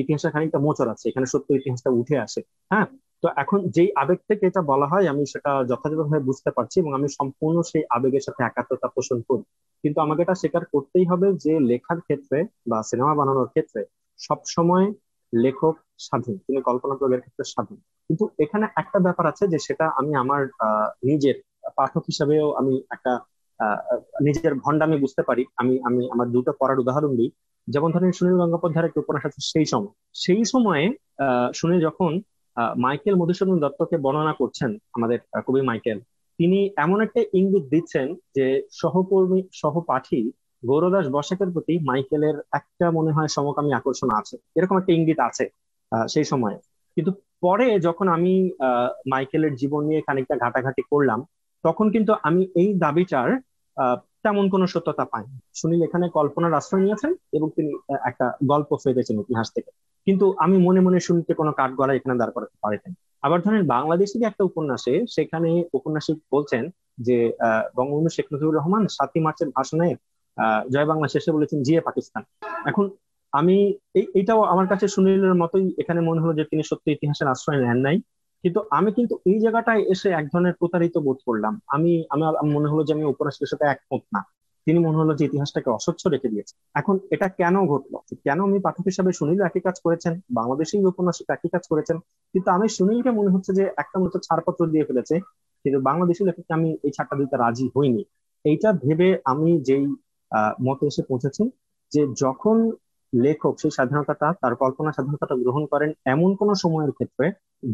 [0.01, 2.87] ইতিহাসের খানিকটা মোচর আছে, এখানে সত্য ইতিহাসটা উঠে আসে হ্যাঁ?
[3.23, 7.09] তো এখন যেই আবেগ থেকে এটা বলা হয়, আমি সেটা যথাযথভাবে বুঝতে পারছি এবং আমি
[7.19, 9.45] সম্পূর্ণ সেই আবেগের সাথে একাত্মতা পোষণ করি।
[9.85, 12.39] কিন্তু আমাকে এটা স্বীকার করতেই হবে যে লেখার ক্ষেত্রে
[12.71, 13.81] বা সিনেমা বানানোর ক্ষেত্রে
[14.19, 14.87] সব সময়
[15.33, 15.75] লেখক
[16.07, 17.79] স্বাধীন, তিনি কল্পনা প্রয়োগের ক্ষেত্রে স্বাধীন।
[18.11, 20.41] কিন্তু এখানে একটা ব্যাপার আছে যে সেটা আমি আমার
[21.09, 21.37] নিজের
[21.79, 23.13] পাঠক হিসাবেও আমি একটা
[24.27, 27.31] নিজের ভণ্ডামি বুঝতে পারি। আমি আমি আমার দুটো পড়ার উদাহরণ দিই।
[27.69, 30.85] যেমন ধরেন সুনীল গঙ্গোপাধ্যায়ের একটি উপন্যাস আছে, সেই সময়। সেই সময়ে
[31.55, 32.13] সুনীল যখন
[32.77, 35.99] মাইকেল মধুসূদন দত্তকে বর্ণনা করছেন, আমাদের কবি মাইকেল,
[36.39, 40.21] তিনি এমন একটা ইঙ্গিত দিচ্ছেন যে সহকর্মী, সহপাঠী
[40.63, 45.45] গৌরদাস বসাকের প্রতি মাইকেলের একটা মনে হয় সমকামী আকর্ষণ আছে। এরকম একটা ইঙ্গিত আছে
[46.13, 46.59] সেই সময়ে।
[46.97, 48.35] কিন্তু পরে যখন আমি
[49.11, 51.21] মাইকেলের জীবন নিয়ে খানিকটা ঘাটাঘাটি করলাম,
[51.65, 53.31] তখন কিন্তু আমি এই দাবিটার
[54.25, 55.25] তেমন কোনো সত্যতা পাই
[55.59, 57.71] সুনীল এখানে কল্পনার আশ্রয় নিয়েছেন এবং তিনি
[58.09, 59.71] একটা গল্প ফেলেছেন ইতিহাস থেকে।
[60.07, 62.93] কিন্তু আমি মনে মনে শুনতে কোনো কাঠ গড়া এখানে দাঁড় করাতে পারেন।
[63.27, 66.63] আবার ধরেন বাংলাদেশের একটা উপন্যাসে, সেখানে উপন্যাসিক বলছেন
[67.07, 67.17] যে
[67.79, 69.89] বঙ্গবন্ধু শেখ মুজিবুর রহমান সাতই মার্চের ভাষণে
[70.73, 72.23] জয় বাংলা শেষে বলেছেন, জিয়ে পাকিস্তান।
[72.71, 72.85] এখন
[73.33, 73.57] আমি
[73.99, 77.79] এই এইটাও আমার কাছে সুনীলের মতোই এখানে মনে হলো যে তিনি সত্যি ইতিহাসের আশ্রয় নেন
[77.87, 77.97] নাই।
[78.45, 82.83] কিন্তু আমি কিন্তু এই জায়গাটায় এসে এক ধরনের প্রতারিত বোধ করলাম। আমি আমার মনে হলো
[82.87, 84.21] যে আমি উপন্যাসের সাথে একমত না।
[84.67, 87.97] তিনি মনে হলো যে ইতিহাসটাকে অস্বচ্ছ রেখে দিয়েছে। এখন এটা কেন ঘটলো?
[88.27, 90.13] কেন আমি পাঠক হিসাবে সুনীল একই কাজ করেছেন?
[90.39, 91.97] বাংলাদেশেই উপন্যাসিক একই কাজ করেছেন?
[92.35, 95.15] কিন্তু আমি সুনীলকে মনে হচ্ছে যে একটা মতো ছাড়পত্র দিয়ে ফেলেছে,
[95.65, 98.03] কিন্তু বাংলাদেশি লেখককে আমি এই ছাড়টা দিতে রাজি হইনি।
[98.45, 99.85] এইটা ভেবে আমি যেই
[100.67, 101.43] মতে এসে পৌঁছেছি
[101.93, 102.57] যে যখন
[103.13, 107.27] লেখক সেই স্বাধীনতাটা, তার কল্পনা স্বাধীনতাটা গ্রহণ করেন এমন কোন সময়ের ক্ষেত্রে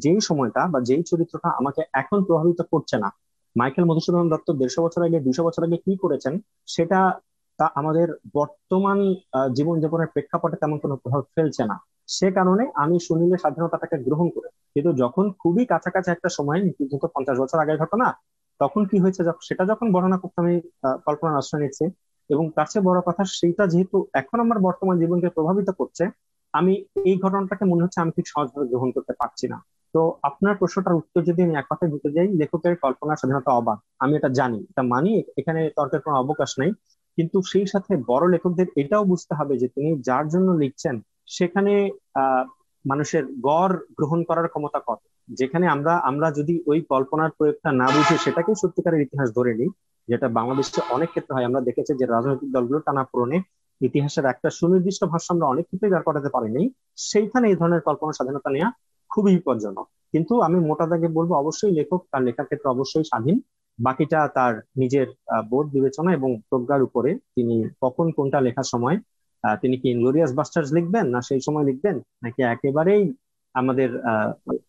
[0.03, 3.09] যেই সময়টা বা যেই চরিত্রটা আমাকে এখন প্রভাবিত করছে না।
[3.57, 6.35] মাইকেল মধুসূদন দত্ত দেড়শো বছর আগে, দুশো বছর আগে কি করেছেন,
[6.75, 6.99] সেটা
[7.59, 8.07] তা আমাদের
[8.39, 8.99] বর্তমান
[9.57, 11.77] জীবনযাপনের প্রেক্ষাপটে তেমন কোনো প্রভাব ফেলছে না।
[12.17, 17.37] সে কারণে আমি সুনীলের স্বাধীনতাটাকে গ্রহণ করে। কিন্তু যখন খুবই কাছাকাছি একটা সময় মুক্তিযুদ্ধ পঞ্চাশ
[17.43, 18.07] বছর আগের ঘটনা,
[18.61, 20.55] তখন কি হয়েছে সেটা যখন বর্ণনা করতে আমি
[21.07, 21.85] কল্পনার আশ্রয় নিচ্ছি
[22.31, 26.05] এবং তার চেয়ে বড় কথা সেইটা যেহেতু এখন আমার বর্তমান জীবনকে প্রভাবিত করছে,
[26.55, 26.73] আমি
[27.09, 29.59] এই ঘটনাটাকে মনে হচ্ছে আমি ঠিক সহজভাবে গ্রহণ করতে পারছি না।
[29.95, 34.13] তো আপনার প্রশ্নটার উত্তর যদি আমি এক কথায় দিতে যাই, লেখকের কল্পনার স্বাধীনতা অবাক। আমি
[34.19, 36.71] এটা জানি, এটা মানি, এখানে তর্কের কোনো অবকাশ নাই।
[37.19, 40.95] কিন্তু সেই সাথে বড় লেখকদের এটাও বুঝতে হবে যে তিনি যার জন্য লিখছেন,
[41.37, 41.73] সেখানে
[42.85, 45.01] মানুষের গড় গ্রহণ করার ক্ষমতা কত?
[45.39, 49.71] যেখানে আমরা আমরা যদি ওই কল্পনার প্রয়োগটা না বুঝে সেটাকে সত্যিকারের ইতিহাস ধরে নিই
[50.09, 53.37] যেটা বাংলাদেশে অনেক ক্ষেত্রে হয়। আমরা দেখেছি যে রাজনৈতিক দলগুলো টানা পূরণে
[53.81, 56.63] ইতিহাসের একটা সুনির্দিষ্ট ভাষা আমরা অনেক ক্ষেত্রে দাঁড় করাতে পারিনি।
[57.09, 58.69] সেইখানে এই ধরনের কল্পনা স্বাধীনতা নেওয়া
[59.11, 63.37] খুবই বিপজ্জনক। কিন্তু আমি মোটা দাগে বলব, অবশ্যই লেখক তার লেখার ক্ষেত্রে অবশ্যই স্বাধীন।
[63.79, 65.07] বাকিটা তার নিজের
[65.51, 68.97] বোধ বিবেচনা এবং প্রজ্ঞার উপরে তিনি কখন কোনটা লেখার সময়
[69.63, 71.97] তিনি কি ইনগ্লোরিয়াস বাস্টার্স লিখবেন না সেই সময় লিখবেন?
[72.25, 73.03] নাকি একেবারেই
[73.55, 73.89] আমাদের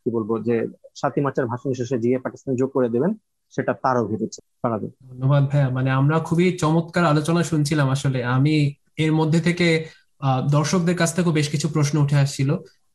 [0.01, 0.55] কি বলব যে
[0.99, 3.11] সাতই মার্চের ভাষণ শেষে জিএ পাকিস্তান যোগ করে দেবেন?
[3.53, 4.39] সেটা তারও ভেবেছে
[5.09, 8.55] ধন্যবাদ ভাইয়া। মানে আমরা খুবই চমৎকার আলোচনা শুনছিলাম আসলে। আমি
[9.03, 9.67] এর মধ্যে থেকে
[10.55, 12.49] দর্শকদের কাছ থেকেও বেশ কিছু প্রশ্ন উঠে আসছিল।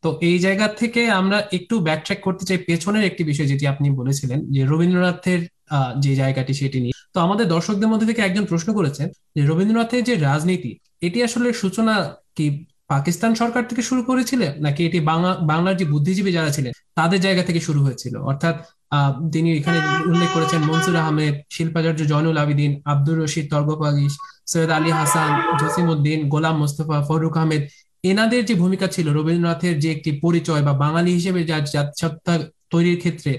[0.04, 4.38] তো এই জায়গা থেকে আমরা একটু ব্যাকট্র্যাক করতে চাই পেছনের একটি বিষয় যেটি আপনি বলেছিলেন,
[4.54, 5.40] যে রবীন্দ্রনাথের
[6.04, 10.14] যে জায়গাটি সেটি নিয়ে। তো আমাদের দর্শকদের মধ্যে থেকে একজন প্রশ্ন করেছেন, যে রবীন্দ্রনাথের যে
[10.28, 10.72] রাজনীতি,
[11.06, 11.94] এটি আসলে সূচনা
[12.36, 12.46] কি
[12.92, 17.42] পাকিস্তান সরকার থেকে শুরু করেছিলেন নাকি এটি বাংলা, বাংলার যে বুদ্ধিজীবী যারা ছিলেন, তাদের জায়গা
[17.48, 18.14] থেকে শুরু হয়েছিল?
[18.30, 18.56] অর্থাৎ
[19.34, 19.78] তিনি এখানে
[20.10, 24.14] উল্লেখ করেছেন মনসুর আহমেদ, শিল্পাচার্য জয়নুল আবিদিন, আব্দুর রশিদ তর্গপাগিস
[24.50, 27.62] সৈয়দ আলী হাসান, জসিম উদ্দিন, গোলাম মোস্তফা, ফরুক আহমেদ,
[28.10, 32.34] এনাদের যে ভূমিকা ছিল, রবীন্দ্রনাথের যে একটি পরিচয় বা বাঙালি হিসেবে যা জাতিসত্তা
[32.72, 33.32] তৈরির ক্ষেত্রে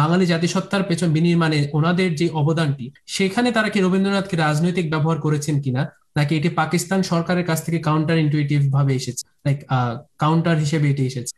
[0.00, 5.82] বাঙালি জাতিসত্তার পেছন বিনির্মাণে ওনাদের যে অবদানটি, সেখানে তারা কি রবীন্দ্রনাথকে রাজনৈতিক ব্যবহার করেছেন কিনা?
[6.16, 9.58] নাকি এটি পাকিস্তান সরকারের কাছ থেকে কাউন্টার ইন্টুইটিভ ভাবে এসেছে। লাইক
[10.18, 11.32] কাউন্টার হিসেবে এটি এসেছে।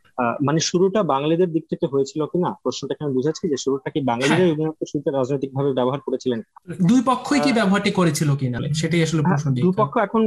[0.47, 2.49] মানে শুরুটা বাঙালিদের দিক থেকে হয়েছিল কিনা?
[2.63, 6.39] প্রশ্নটা আমি বুঝাচ্ছি যে শুরুটা কি বাঙালিদের হ্যাঁ। শুরুতে রাজনৈতিক ভাবে ব্যবহার করেছিলেন
[6.89, 8.57] দুই পক্ষই কি ব্যবহারটি করেছিল কিনা?
[8.81, 10.21] সেটাই আসলে হ্যাঁ, প্রশ্ন দুই পক্ষ এখন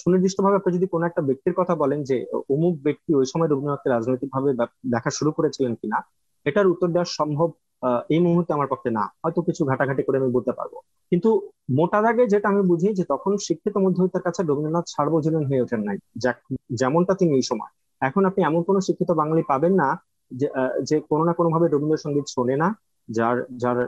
[0.00, 2.16] সুনির্দিষ্ট ভাবে আপনি যদি কোনো একটা ব্যক্তির কথা বলেন যে
[2.54, 4.50] অমুক ব্যক্তি ওই সময় রবীন্দ্রনাথকে রাজনৈতিক ভাবে
[4.94, 5.98] দেখা শুরু করেছিলেন কিনা
[6.46, 7.48] এটার উত্তর দেওয়া সম্ভব
[8.14, 10.74] এই মুহূর্তে আমার পক্ষে না। হয়তো কিছু ঘাটাঘাটি করে আমি বলতে পারব।
[11.12, 11.30] কিন্তু
[11.78, 15.96] মোটা দাগে যেটা আমি বুঝি যে তখন শিক্ষিত মধ্যবিত্তের কাছে রবীন্দ্রনাথ সার্বজনীন হয়ে ওঠেন নাই
[16.80, 19.88] যেমনটা তিনি এই সময়। এখন আপনি এমন কোন শিক্ষিত বাঙালি পাবেন না
[20.88, 22.68] যে কোনো না কোনো ভাবে রবীন্দ্রসঙ্গীত শোনে না,
[23.08, 23.78] যার যার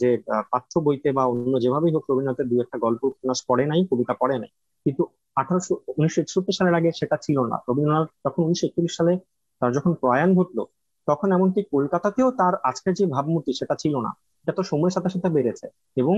[0.00, 0.10] যে
[0.52, 4.36] পাঠ্য বইতে বা অন্য যেভাবেই হোক রবীন্দ্রনাথের দু একটা গল্প উপন্যাস পড়ে নাই, কবিতা পড়ে
[4.42, 4.50] নাই।
[4.86, 5.02] কিন্তু
[5.40, 9.12] আঠারোশো, উনিশশো একষট্টি সালের আগে সেটা ছিল না। রবীন্দ্রনাথ তখন উনিশশো একত্রিশ সালে
[9.60, 10.62] তার যখন প্রয়াণ ঘটলো
[11.08, 14.10] তখন এমনকি কলকাতাতেও তার আজকের যে ভাবমূর্তি সেটা ছিল না।
[14.44, 15.66] এটা তো সময়ের সাথে সাথে বেড়েছে
[16.00, 16.16] এবং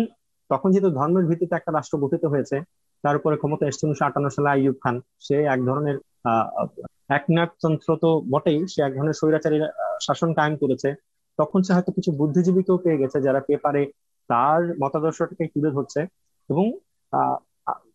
[0.50, 2.56] তখন যেহেতু ধর্মের ভিত্তিতে একটা রাষ্ট্র গঠিত হয়েছে,
[3.04, 4.96] তার উপরে ক্ষমতা এসছে উনিশশো আটান্ন সালে আইয়ুব খান।
[5.26, 5.96] সে এক ধরনের
[7.18, 9.56] একনাথতন্ত্র তো বটেই, সে এক ধরনের স্বৈরাচারী
[10.06, 10.88] শাসন কায়েম করেছে।
[11.38, 13.82] তখন সে হয়তো কিছু বুদ্ধিজীবীকেও পেয়ে গেছে যারা পেপারে
[14.30, 16.00] তার মতাদর্শটাকে তুলে ধরছে
[16.48, 16.64] এবং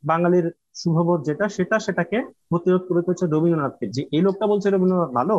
[0.09, 0.47] বাঙালির
[0.81, 2.17] শুভবোধ যেটা, সেটা সেটাকে
[2.49, 5.35] প্রতিরোধ করে হচ্ছে রবীন্দ্রনাথকে। যে এই লোকটা বলছে রবীন্দ্রনাথ ভালো,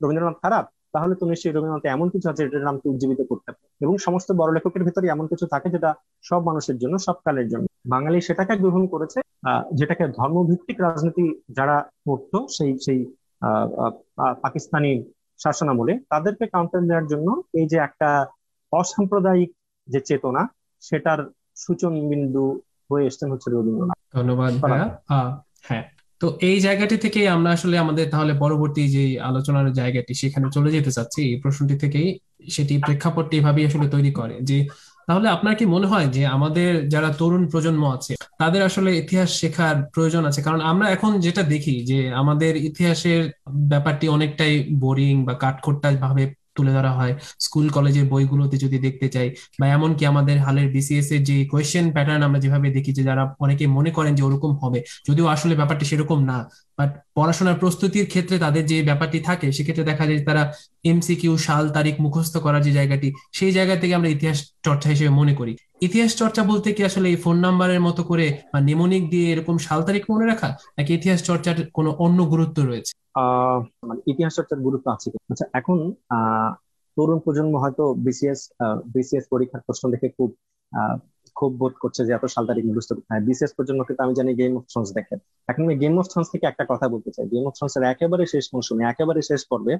[0.00, 0.64] রবীন্দ্রনাথ খারাপ
[0.94, 4.82] তাহলে তো নিশ্চয়ই রবীন্দ্রনাথ এমন কিছু আছে যেটার নামকে উজ্জীবিত করতে এবং সমস্ত বড় লেখকের
[4.88, 5.90] ভিতরে এমন কিছু থাকে যেটা
[6.24, 9.18] সব মানুষের জন্য সব কালের জন্য। বাঙালি সেটাকে গ্রহণ করেছে
[9.72, 11.24] যেটাকে ধর্মভিত্তিক রাজনীতি
[11.56, 11.76] যারা
[12.06, 13.00] করতো সেই সেই
[14.42, 14.92] পাকিস্তানি
[15.40, 17.28] শাসনামলে তাদেরকে কাউন্টার দেওয়ার জন্য
[17.58, 18.08] এই যে একটা
[18.72, 19.50] অসাম্প্রদায়িক
[19.88, 20.42] যে চেতনা
[20.82, 21.20] সেটার
[21.56, 22.44] সূচন বিন্দু
[22.90, 24.52] হয়ে এসছেন হচ্ছে রবীন্দ্রনাথ। ধন্যবাদ
[25.68, 25.84] হ্যাঁ।
[26.24, 30.90] তো এই জায়গাটি থেকে আমরা আসলে আমাদের তাহলে পরবর্তী যে আলোচনার জায়গাটি সেখানে চলে যেতে
[30.96, 32.08] চাচ্ছি, এই প্রশ্নটি থেকেই
[32.54, 34.58] সেটি প্রেক্ষাপটটি এভাবেই আসলে তৈরি করে যে,
[35.08, 39.76] তাহলে আপনার কি মনে হয় যে আমাদের যারা তরুণ প্রজন্ম আছে, তাদের আসলে ইতিহাস শেখার
[39.94, 40.40] প্রয়োজন আছে?
[40.46, 43.20] কারণ আমরা এখন যেটা দেখি যে আমাদের ইতিহাসের
[43.72, 46.24] ব্যাপারটি অনেকটাই বোরিং বা কাঠখোট্টা ভাবে
[46.56, 47.12] তুলে ধরা হয়।
[47.46, 49.28] স্কুল কলেজের বইগুলোতে যদি দেখতে চাই
[49.60, 53.64] বা এমনকি আমাদের হালের বিসিএস এর যে কোয়েশ্চেন প্যাটার্ন আমরা যেভাবে দেখি যে যারা অনেকে
[53.76, 56.38] মনে করেন যে ওরকম হবে, যদিও আসলে ব্যাপারটি সেরকম না
[56.78, 60.42] বাট পড়াশোনার প্রস্তুতির ক্ষেত্রে তাদের যে ব্যাপারটি থাকে, সেক্ষেত্রে দেখা যায় তারা
[60.84, 65.12] এমসি কিউ সাল, তারিখ মুখস্থ করার যে জায়গাটি, সেই জায়গা থেকে আমরা ইতিহাস চর্চা হিসেবে
[65.20, 69.26] মনে করি। ইতিহাস চর্চা বলতে কি আসলে এই ফোন নাম্বারের মতো করে বা নেমনিক দিয়ে
[69.32, 72.92] এরকম সাল তারিখ মনে রাখা, নাকি ইতিহাস চর্চার কোনো অন্য গুরুত্ব রয়েছে?
[73.88, 75.78] মানে ইতিহাস চর্চার গুরুত্ব আছে। আচ্ছা এখন
[76.96, 78.40] তরুণ প্রজন্ম হয়তো বিসিএস
[78.94, 80.30] বিসিএস পরীক্ষার প্রশ্ন দেখে খুব
[81.36, 84.30] খুব বোধ করছে যে এত সাল তারিখ মুখস্থ করতে হয় বিসিএস প্রজন্ম কিন্তু আমি জানি
[84.40, 87.44] গেম অফ থ্রোনস দেখেন এখন আমি গেম অফ থ্রোনস থেকে একটা কথা বলতে চাই। গেম
[87.48, 89.74] অফ থ্রোনস এর একেবারে শেষ মৌসুমে, একেবারে শেষ পর্বে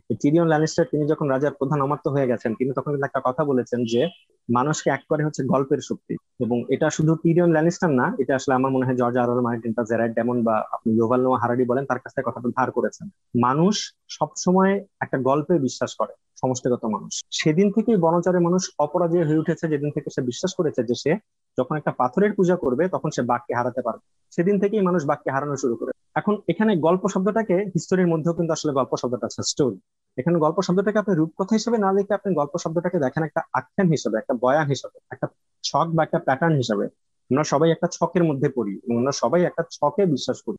[0.00, 3.84] টিরিয়ন ল্যানিস্টার তিনি যখন রাজার প্রধান অমাত্য হয়ে গেছেন, তিনি তখন কিন্তু একটা কথা বলেছেন
[3.84, 4.08] যে,
[4.52, 8.72] মানুষকে এক করে হচ্ছে গল্পের শক্তি। এবং এটা শুধু টিরিয়ন ল্যানিস্টার না, এটা আসলে আমার
[8.72, 11.98] মনে হয় জর্জ আর মার্টিন বা জেরাইড ডেমন বা আপনি ইয়োভাল নোয়া হারাডি বলেন, তার
[11.98, 13.08] কাছ থেকে কথাটা ধার করেছেন।
[13.42, 19.38] মানুষ সব সময় একটা গল্পে বিশ্বাস করে, সমষ্টিগত মানুষ। সেদিন থেকেই বনচারে মানুষ অপরাজয় হয়ে
[19.38, 21.18] উঠেছে, যেদিন থেকে সে বিশ্বাস করেছে যে সে
[21.58, 25.56] যখন একটা পাথরের পূজা করবে, তখন সে বাঘকে হারাতে পারবে। সেদিন থেকেই মানুষ বাঘকে হারানো
[25.56, 29.78] শুরু করে এখন এখানে গল্প শব্দটাকে হিস্টোরির মধ্যেও কিন্তু আসলে গল্প শব্দটা আছে স্টোরি
[30.18, 34.16] এখানে গল্প শব্দটাকে আপনি রূপকথা হিসেবে না দেখে আপনি গল্প শব্দটাকে দেখেন একটা আখ্যান হিসেবে,
[34.18, 35.26] একটা বয়ান হিসেবে, একটা
[35.68, 36.86] ছক বা একটা প্যাটার্ন হিসেবে।
[37.30, 40.58] আমরা সবাই একটা ছকের মধ্যে পড়ি আমরা সবাই একটা ছকে বিশ্বাস করি।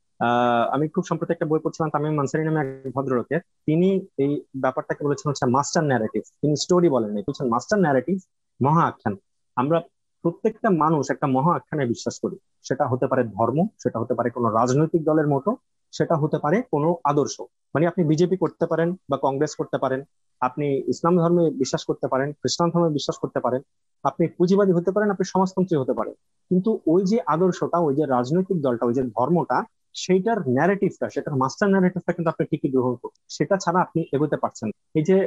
[0.75, 3.89] আমি খুব সম্প্রতি একটা বই পড়ছিলাম, তামিম মানসারি নামে এক ভদ্রলোকের। তিনি
[4.23, 4.31] এই
[4.63, 8.17] ব্যাপারটাকে বলেছেন হচ্ছে মাস্টার ন্যারেটিভ তিনি স্টোরি বলেন বলছেন মাস্টার ন্যারেটিভ
[8.59, 9.13] মহা আখ্যান।
[9.61, 9.77] আমরা
[10.21, 14.49] প্রত্যেকটা মানুষ একটা মহা আখ্যানে বিশ্বাস করে। সেটা হতে পারে ধর্ম, সেটা হতে পারে কোনো
[14.49, 15.55] রাজনৈতিক দলের মতো,
[15.91, 20.03] সেটা হতে পারে কোনো আদর্শ। মানে আপনি বিজেপি করতে পারেন বা কংগ্রেস করতে পারেন,
[20.41, 23.61] আপনি ইসলাম ধর্মে বিশ্বাস করতে পারেন, খ্রিস্টান ধর্মে বিশ্বাস করতে পারেন,
[24.03, 26.13] আপনি পুঁজিবাদী হতে পারেন, আপনি সমাজতন্ত্রী হতে পারেন।
[26.49, 29.63] কিন্তু ওই যে আদর্শটা, ওই যে রাজনৈতিক দলটা, ওই যে ধর্মটা
[29.97, 34.69] সেইটার ন্যারেটিভটা সেটার মাস্টার ন্যারেটিভটা কিন্তু আপনি ঠিকই গ্রহণ করুন সেটা ছাড়া আপনি এগোতে পারছেন
[34.95, 35.17] এই যে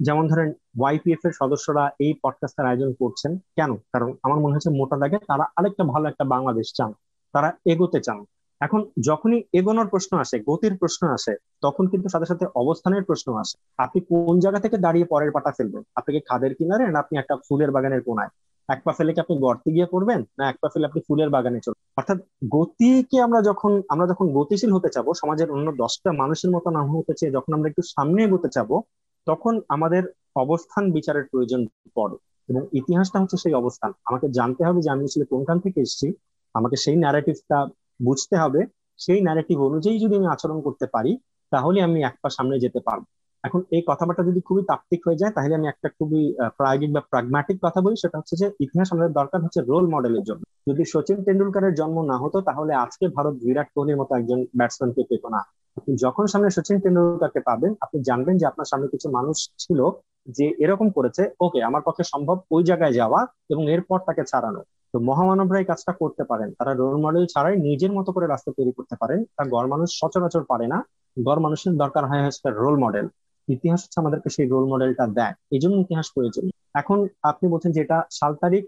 [0.00, 0.48] যেমন ধরেন
[0.80, 3.70] ওয়াইপিএফ এর সদস্যরা এই পডকাস্টের আয়োজন করছেন, কেন?
[3.92, 6.90] কারণ আমার মনে হচ্ছে মোটা দাগে তারা আরেকটা ভালো একটা বাংলাদেশ চান,
[7.34, 8.18] তারা এগোতে চান।
[8.60, 13.56] এখন যখনই এগোনোর প্রশ্ন আসে, গতির প্রশ্ন আসে, তখন কিন্তু সাথে সাথে অবস্থানের প্রশ্ন আসে।
[13.78, 15.82] আপনি কোন জায়গা থেকে দাঁড়িয়ে পরের পাটা ফেলবেন?
[15.94, 18.32] আপনি কি খাদের কিনারে না আপনি একটা ফুলের বাগানের কোনায়?
[18.68, 20.24] এক পা ফেলে কি আপনি গর্তে গিয়ে পড়বেন?
[20.38, 22.18] না, এক পা ফেলে আপনি ফুলের বাগানে চলবেন অর্থাৎ
[22.50, 27.12] গতিকে আমরা যখন আমরা যখন গতিশীল হতে চাবো, সমাজের অন্য দশটা মানুষের মতো না হতে
[27.18, 28.82] চেয়ে যখন আমরা একটু সামনে এগোতে চাবো,
[29.26, 30.02] তখন আমাদের
[30.36, 32.16] অবস্থান বিচারের প্রয়োজন পড়ে।
[32.48, 36.12] এবং ইতিহাসটা হচ্ছে সেই অবস্থান। আমাকে জানতে হবে যে আমি আসলে কোনখান থেকে এসেছি।
[36.54, 37.66] আমাকে সেই ন্যারেটিভটা
[38.04, 38.66] বুঝতে হবে।
[38.98, 41.18] সেই ন্যারেটিভ অনুযায়ী যদি আমি আচরণ করতে পারি,
[41.50, 43.04] তাহলে আমি এক পা সামনে যেতে পারব।
[43.44, 47.58] এখন এই কথাবার্তা যদি খুবই তাত্ত্বিক হয়ে যায়, তাহলে আমি একটা খুবই প্রায়োগিক বা প্রাগম্যাটিক
[47.62, 51.74] কথা বলি, সেটা হচ্ছে যে ইতিহাস আমাদের দরকার হচ্ছে রোল মডেলের জন্য। যদি সচিন টেন্ডুলকারের
[51.74, 55.40] জন্ম না হতো, তাহলে আজকে ভারত বিরাট কোহলির মতো একজন ব্যাটসম্যানকে পেত না।
[55.76, 59.90] আপনি যখন সামনে সচিন টেন্ডুলকারকে পাবেন, আপনি জানবেন যে আপনার সামনে কিছু মানুষ ছিল
[60.28, 65.00] যে এরকম করেছে, ওকে, আমার পক্ষে সম্ভব ওই জায়গায় যাওয়া এবং এরপর তাকে ছাড়ানো। তো
[65.00, 68.96] মহামানবরা এই কাজটা করতে পারেন। তারা রোল মডেল ছাড়াই নিজের মতো করে রাস্তা তৈরি করতে
[69.00, 70.78] পারেন। তা গড় মানুষ সচরাচর পারে না।
[71.16, 73.08] গড় মানুষের দরকার হয় হচ্ছে রোল মডেল
[73.48, 76.44] ইতিহাস হচ্ছে আমাদেরকে সেই রোল মডেলটা দেয়। এই জন্য ইতিহাস প্রয়োজন।
[76.80, 76.98] এখন
[77.30, 78.64] আপনি বলছেন যে এটা সাল তারিখ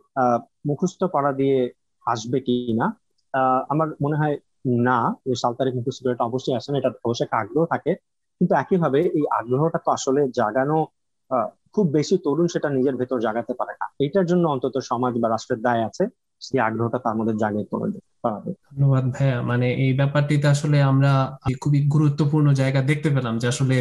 [0.68, 1.58] মুখস্থ করা দিয়ে
[2.06, 2.86] আসবে কি না
[3.72, 4.36] আমার মনে হয়
[4.88, 4.98] না
[5.42, 7.92] সাল তারিখ মুখস্থ এটা অবশ্যই আসে না, এটা অবশ্যই একটা আগ্রহ থাকে।
[8.38, 10.78] কিন্তু একইভাবে এই আগ্রহটা তো আসলে জাগানো
[11.74, 15.60] খুব বেশি তরুণ সেটা নিজের ভেতর জাগাতে পারে না। এটার জন্য অন্তত সমাজ বা রাষ্ট্রের
[15.66, 16.04] দায় আছে,
[16.46, 17.86] সেই আগ্রহটা তার মধ্যে জাগিয়ে তোলা
[18.68, 21.12] ধন্যবাদ ভাইয়া। মানে এই ব্যাপারটিতে আসলে আমরা
[21.62, 23.76] খুবই গুরুত্বপূর্ণ জায়গা দেখতে পেলাম যে আসলে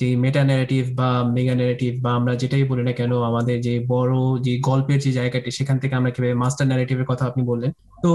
[0.00, 4.14] যে মেটা ন্যারেটিভ বা মেগা ন্যারেটিভ বা আমরা যেটাই বলি না কেন, আমাদের যে বড়
[4.46, 7.70] যে গল্পের যে জায়গাটি, সেখান থেকে আমরা কীভাবে মাস্টার ন্যারেটিভের কথা আপনি বললেন।
[8.04, 8.10] তো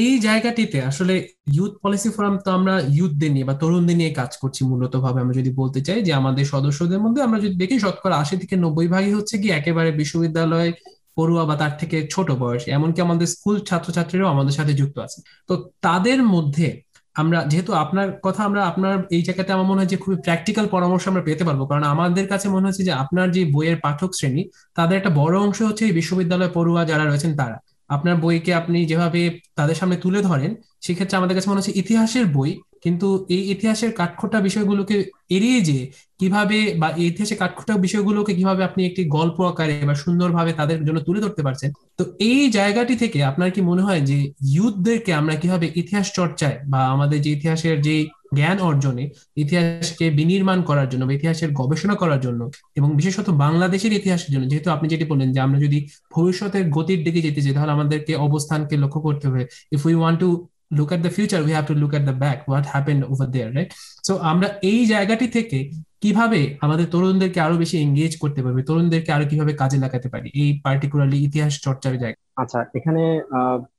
[0.00, 1.14] এই জায়গাটিতে আসলে
[1.56, 5.34] ইউথ পলিসি ফোরাম তো আমরা ইউথদের নিয়ে বা তরুণদের নিয়ে কাজ করছি মূলত ভাবে আমরা
[5.40, 9.12] যদি বলতে চাই যে আমাদের সদস্যদের মধ্যে আমরা যদি দেখি, শতকরা আশি থেকে নব্বই ভাগই
[9.18, 10.70] হচ্ছে কি একেবারে বিশ্ববিদ্যালয়
[11.16, 15.54] পড়ুয়া বা তার থেকে ছোট বয়স। এমনকি আমাদের স্কুল ছাত্রছাত্রীরাও আমাদের সাথে যুক্ত আছে। তো
[15.86, 16.66] তাদের মধ্যে
[17.14, 21.08] আমরা, যেহেতু আপনার কথা আমরা, আপনার এই জায়গাতে আমার মনে হয় যে খুবই প্র্যাকটিক্যাল পরামর্শ
[21.08, 24.42] আমরা পেতে পারব। কারণ আমাদের কাছে মনে হচ্ছে যে আপনার যে বইয়ের পাঠক শ্রেণি,
[24.74, 27.56] তাদের একটা বড় অংশ হচ্ছে এই বিশ্ববিদ্যালয় পড়ুয়া যারা রয়েছেন তারা।
[27.88, 32.50] আপনার বইকে আপনি যেভাবে তাদের সামনে তুলে ধরেন, সেক্ষেত্রে আমাদের কাছে মনে হচ্ছে ইতিহাসের বই
[32.84, 34.96] কিন্তু এই ইতিহাসের কাঠখোটা বিষয়গুলোকে
[35.36, 35.78] এড়িয়ে যে
[36.20, 41.20] কীভাবে বা ইতিহাসের কাঠখোটা বিষয়গুলোকে কীভাবে আপনি একটি গল্প আকারে বা সুন্দরভাবে তাদের জন্য তুলে
[41.24, 44.18] ধরতে পারছেন, তো এই জায়গাটি থেকে আপনার কি মনে হয় যে
[44.56, 47.96] ইউথদেরকে আমরা কীভাবে ইতিহাস চর্চায় বা আমাদের যে ইতিহাসের যে
[48.38, 49.04] জ্ঞান অর্জনে,
[49.42, 52.40] ইতিহাসকে বিনির্মাণ করার জন্য বা ইতিহাসের গবেষণা করার জন্য
[52.78, 55.78] এবং বিশেষত বাংলাদেশের ইতিহাসের জন্য, যেহেতু আপনি যেটি বললেন যে আমরা যদি
[56.14, 59.42] ভবিষ্যতের গতির দিকে যেতে চাই, তাহলে আমাদেরকে অবস্থানকে লক্ষ্য করতে হবে।
[59.76, 60.28] If we want to
[60.78, 63.50] look at the future, we have to look at the back, what happened over there,
[63.56, 63.70] right?
[64.06, 65.58] So আমরা এই জায়গাটি থেকে
[66.02, 70.50] কীভাবে আমাদের তরুণদেরকে আরও বেশি এঙ্গেজ করতে পারবে, তরুণদেরকে আরও কীভাবে কাজে লাগাতে পারি, এই
[70.64, 73.02] পার্টিকুলারলি ইতিহাস চর্চার জায়গা। আচ্ছা এখানে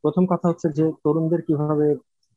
[0.04, 1.88] প্রথম কথা হচ্ছে যে তরুণদের কীভাবে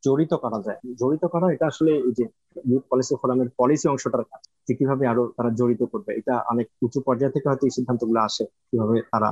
[0.02, 2.24] জড়িত করা যায়। জড়িত করা, এটা আসলে এই যে
[2.70, 6.98] ইউথ পলিসি ফোরামের পলিসি অংশটার কাজ, যে কীভাবে আরও তারা জড়িত করবে। এটা অনেক উঁচু
[7.06, 9.28] পর্যায়ে থেকে হয়তো এই সিদ্ধান্তগুলো আসে, কীভাবে তারা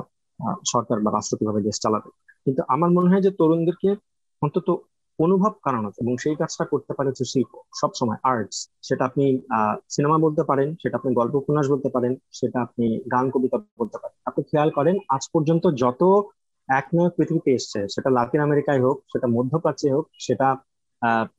[0.72, 2.10] সরকার বা রাষ্ট্র কীভাবে দেশ চালাবে।
[2.44, 3.90] কিন্তু আমার মনে হয় যে তরুণদেরকে
[4.44, 4.68] অন্তত
[5.18, 8.58] অনুভব করানো এবং সেই কাজটা করতে পারে হচ্ছে শিল্প সবসময় আর্টস
[8.88, 9.24] সেটা আপনি
[9.94, 14.16] সিনেমা বলতে পারেন, সেটা আপনি গল্প উপন্যাস বলতে পারেন, সেটা আপনি গান, কবিতা বলতে পারেন।
[14.28, 16.02] আপনি খেয়াল করেন, আজ পর্যন্ত যত
[16.68, 20.48] এক নয় পৃথিবীতে এসছে, সেটা লাতিন আমেরিকায় হোক, সেটা মধ্যপ্রাচ্যে হোক, সেটা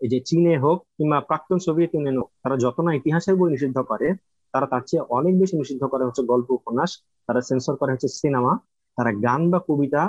[0.04, 3.78] এই যে চীনে হোক কিংবা প্রাক্তন সোভিয়েত ইউনিয়ন হোক, তারা যত না ইতিহাসের বই নিষিদ্ধ
[3.92, 4.08] করে,
[4.54, 6.92] তারা তার চেয়ে অনেক বেশি নিষিদ্ধ করে হচ্ছে গল্প উপন্যাস
[7.28, 8.52] তারা সেন্সর করে হচ্ছে সিনেমা
[8.98, 10.02] তারা গান বা কবিতা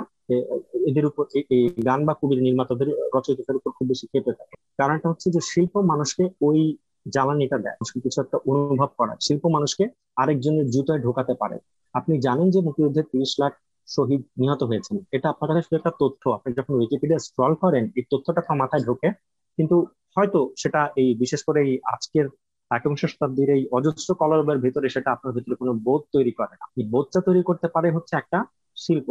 [0.89, 1.23] এদের উপর
[1.55, 5.73] এই গান বা কবির নির্মাতাদের রচয়িতাদের উপর খুব বেশি খেপে থাকে। কারণটা হচ্ছে যে শিল্প
[5.81, 6.59] মানুষকে ওই
[7.05, 9.83] জ্বালানিটা দেয় কিছু একটা অনুভব করায়। শিল্প মানুষকে
[10.17, 11.57] আরেকজনের জুতোয় ঢোকাতে পারে।
[11.95, 13.53] আপনি জানেন যে মুক্তিযুদ্ধে তিরিশ লাখ
[13.87, 18.03] শহীদ নিহত হয়েছেন। এটা আপনার কাছে শুধু একটা তথ্য। আপনি যখন উইকিপিডিয়া স্ক্রল করেন, এই
[18.11, 19.09] তথ্যটা আপনার মাথায় ঢোকে।
[19.57, 19.75] কিন্তু
[20.17, 22.25] হয়তো সেটা এই, বিশেষ করে এই আজকের
[22.71, 26.85] একবিংশ শতাব্দীর এই অজস্র কলরবের ভিতরে সেটা আপনার ভিতরে কোনো বোধ তৈরি করে না। এই
[26.89, 28.39] বোধটা তৈরি করতে পারে হচ্ছে একটা
[28.77, 29.09] শিল্প।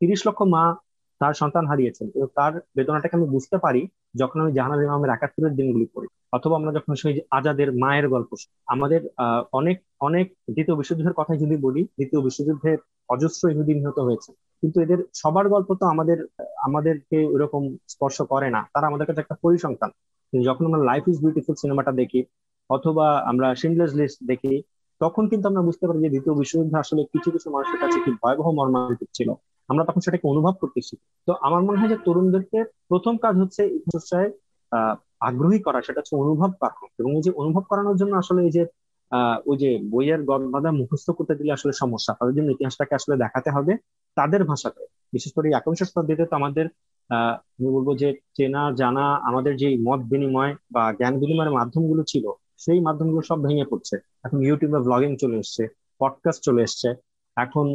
[0.00, 0.62] তিরিশ লক্ষ মা
[1.20, 3.82] তার সন্তান হারিয়েছেন এবং তার বেদনাটাকে আমি বুঝতে পারি
[4.18, 8.30] যখন আমি জাহানার ইমামের একাত্তরের দিনগুলি পড়ি। অথবা আমরা যখন সেই আজাদের মায়ের গল্প
[8.66, 9.00] আমাদের
[9.52, 12.70] অনেক অনেক দ্বিতীয় বিশ্বযুদ্ধের কথাই যদি বলি, দ্বিতীয় বিশ্বযুদ্ধে
[13.08, 14.30] অজস্র ইহুদি নিহত হয়েছে।
[14.60, 16.18] কিন্তু এদের সবার গল্প তো আমাদের,
[16.62, 19.90] আমাদেরকে এরকম স্পর্শ করে না। তারা আমাদের কাছে একটা পরিসংখ্যান।
[20.44, 22.20] যখন আমরা লাইফ ইজ বিউটিফুল সিনেমাটা দেখি
[22.70, 24.54] অথবা আমরা শিন্ডলার্স লিস্ট দেখি,
[25.00, 28.46] তখন কিন্তু আমরা বুঝতে পারি যে দ্বিতীয় বিশ্বযুদ্ধ আসলে কিছু কিছু মানুষের কাছে কি ভয়াবহ
[28.50, 29.28] মর্মান্তিক ছিল।
[29.68, 30.94] আমরা তখন সেটাকে অনুভব করতেছি।
[31.26, 32.58] তো আমার মনে হয় যে তরুণদেরকে
[32.88, 34.28] প্রথম কাজ হচ্ছে এই চর্চায়
[35.20, 38.62] আগ্রহী করা, সেটা হচ্ছে অনুভব করা। এবং এই যে অনুভব করানোর জন্য আসলে এই যে
[39.46, 43.72] ওই যে বইয়ের গদবাধা মুখস্থ করতে দিলে আসলে সমস্যা। তাদের জন্য ইতিহাসটাকে আসলে দেখাতে হবে
[44.16, 46.66] তাদের ভাষাতে। বিশেষ করে একবিংশ শতাব্দীতে তো আমাদের
[47.10, 52.24] আমি বলব যে চেনা, জানা, আমাদের যে মত বিনিময় বা জ্ঞান বিনিময়ের মাধ্যমগুলো ছিল,
[52.56, 55.62] সেই মাধ্যমগুলো সব ভেঙে পড়ছে। এখন ইউটিউবে ব্লগিং চলে এসছে
[56.00, 56.88] পডকাস্ট চলে এসছে।
[57.36, 57.66] এখন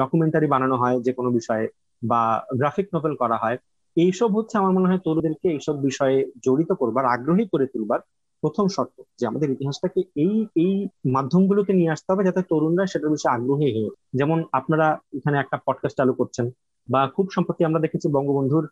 [0.00, 1.64] ডকুমেন্টারি বানানো হয় যে কোনো বিষয়ে
[2.02, 2.20] বা
[2.60, 3.56] গ্রাফিক নোভেল করা হয়,
[3.96, 8.00] এইসব হচ্ছে আমার মনে হয় তরুণদেরকে এইসব বিষয়ে জড়িত করবার, আগ্রহী করে তুলবার
[8.42, 10.34] প্রথম শর্ত যে আমাদের ইতিহাসটাকে এই
[10.64, 10.72] এই
[11.16, 14.86] মাধ্যমগুলোতে নিয়ে আসতে হবে যাতে তরুণরা সেটার বিষয়ে আগ্রহী হয়ে যেমন আপনারা
[15.18, 16.46] এখানে একটা পডকাস্ট চালু করছেন
[16.88, 18.64] বা খুব সম্প্রতি আমরা দেখেছি বঙ্গবন্ধুর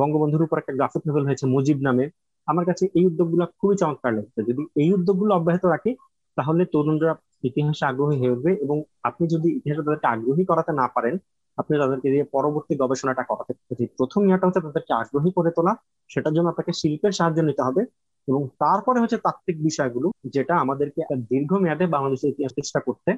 [0.00, 2.04] বঙ্গবন্ধুর উপর একটা গ্রাফিক নোভেল হয়েছে মুজিব নামে।
[2.48, 5.92] আমার কাছে এই উদ্যোগগুলো খুবই চমৎকার লাগছে। যদি এই উদ্যোগগুলো অব্যাহত রাখি,
[6.36, 7.12] তাহলে তরুণরা
[7.48, 8.76] ইতিহাসে আগ্রহী হয়ে উঠবে এবং
[9.08, 11.14] আপনি যদি ইতিহাসে তাদেরকে আগ্রহী করাতে না পারেন,
[11.60, 13.52] আপনি তাদেরকে দিয়ে পরবর্তী গবেষণাটা করাতে
[13.98, 15.72] প্রথম ইয়াটা হচ্ছে তাদেরকে আগ্রহী করে তোলা,
[16.12, 17.82] সেটার জন্য আপনাকে শিল্পের সাহায্য নিতে হবে
[18.30, 23.10] এবং তারপরে হচ্ছে তাত্ত্বিক বিষয়গুলো, যেটা আমাদেরকে দীর্ঘমেয়াদে বাংলাদেশের ইতিহাস চেষ্টা করতে,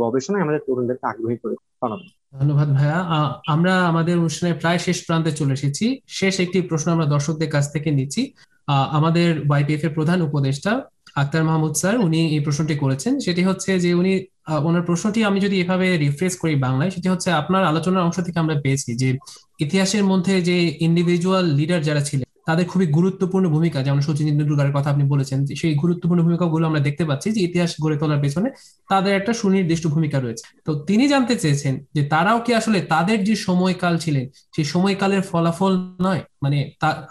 [0.00, 2.06] গবেষণায় আমাদের তরুণদেরকে আগ্রহী করে বানাবে।
[2.40, 2.98] ধন্যবাদ ভাইয়া।
[3.54, 5.86] আমরা আমাদের অনুষ্ঠানের প্রায় শেষ প্রান্তে চলে এসেছি।
[6.18, 8.22] শেষ একটি প্রশ্ন আমরা দর্শকদের কাছ থেকে নিচ্ছি।
[8.98, 10.72] আমাদের ওয়াইপিএফ এর প্রধান উপদেষ্টা
[11.16, 14.12] আক্তার মাহমুদ স্যার, উনি এই প্রশ্নটি করেছেন। সেটি হচ্ছে যে উনি
[14.68, 18.54] ওনার প্রশ্নটি আমি যদি এভাবে রিফ্রেশ করি বাংলায়, সেটি হচ্ছে আপনার আলোচনার অংশ থেকে আমরা
[18.64, 19.08] পেয়েছি যে
[19.64, 20.56] ইতিহাসের মধ্যে যে
[20.86, 25.72] ইন্ডিভিজুয়াল লিডার যারা ছিলেন, তাদের খুবই গুরুত্বপূর্ণ ভূমিকা, যেমন সচিন তেন্ডুলকারের কথা আপনি বলেছেন সেই
[25.82, 28.48] গুরুত্বপূর্ণ ভূমিকাগুলো আমরা দেখতে পাচ্ছি যে ইতিহাস গড়ে তোলার পেছনে
[28.92, 33.34] তাদের একটা সুনির্দিষ্ট ভূমিকা রয়েছে। তো তিনি জানতে চেয়েছেন যে তারাও কি আসলে তাদের যে
[33.48, 35.72] সময়কাল ছিলেন, সেই সময়কালের ফলাফল
[36.06, 36.22] নয়?
[36.44, 36.58] মানে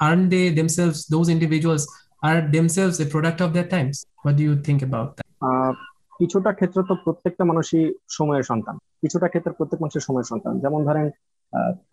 [0.08, 1.86] aren't they themselves those individuals
[2.28, 5.76] are themselves a product of that times what do you think about that
[6.20, 7.84] কিছুটা ক্ষেত্রে তো প্রত্যেকটা মানুষই
[8.18, 11.06] সময়ের সন্তান। কিছুটা ক্ষেত্রে প্রত্যেক মানুষের সময়ের সন্তান। যেমন ধরেন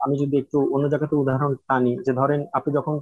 [0.05, 2.95] আমি যদি একটু অন্য জায়গাতে উদাহরণ টানি, যে ধরেন আপনি যখন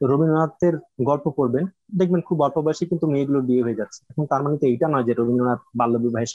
[0.00, 0.74] রবীন্দ্রনাথের
[1.08, 1.64] গল্প পড়বেন,
[1.98, 5.04] দেখবেন খুব অল্প বয়সে কিন্তু মেয়েগুলো বিয়ে হয়ে যাচ্ছে। এখন তার মানে তো এইটা নয়
[5.08, 6.30] যে রবীন্দ্রনাথ বাল্য বিবাহের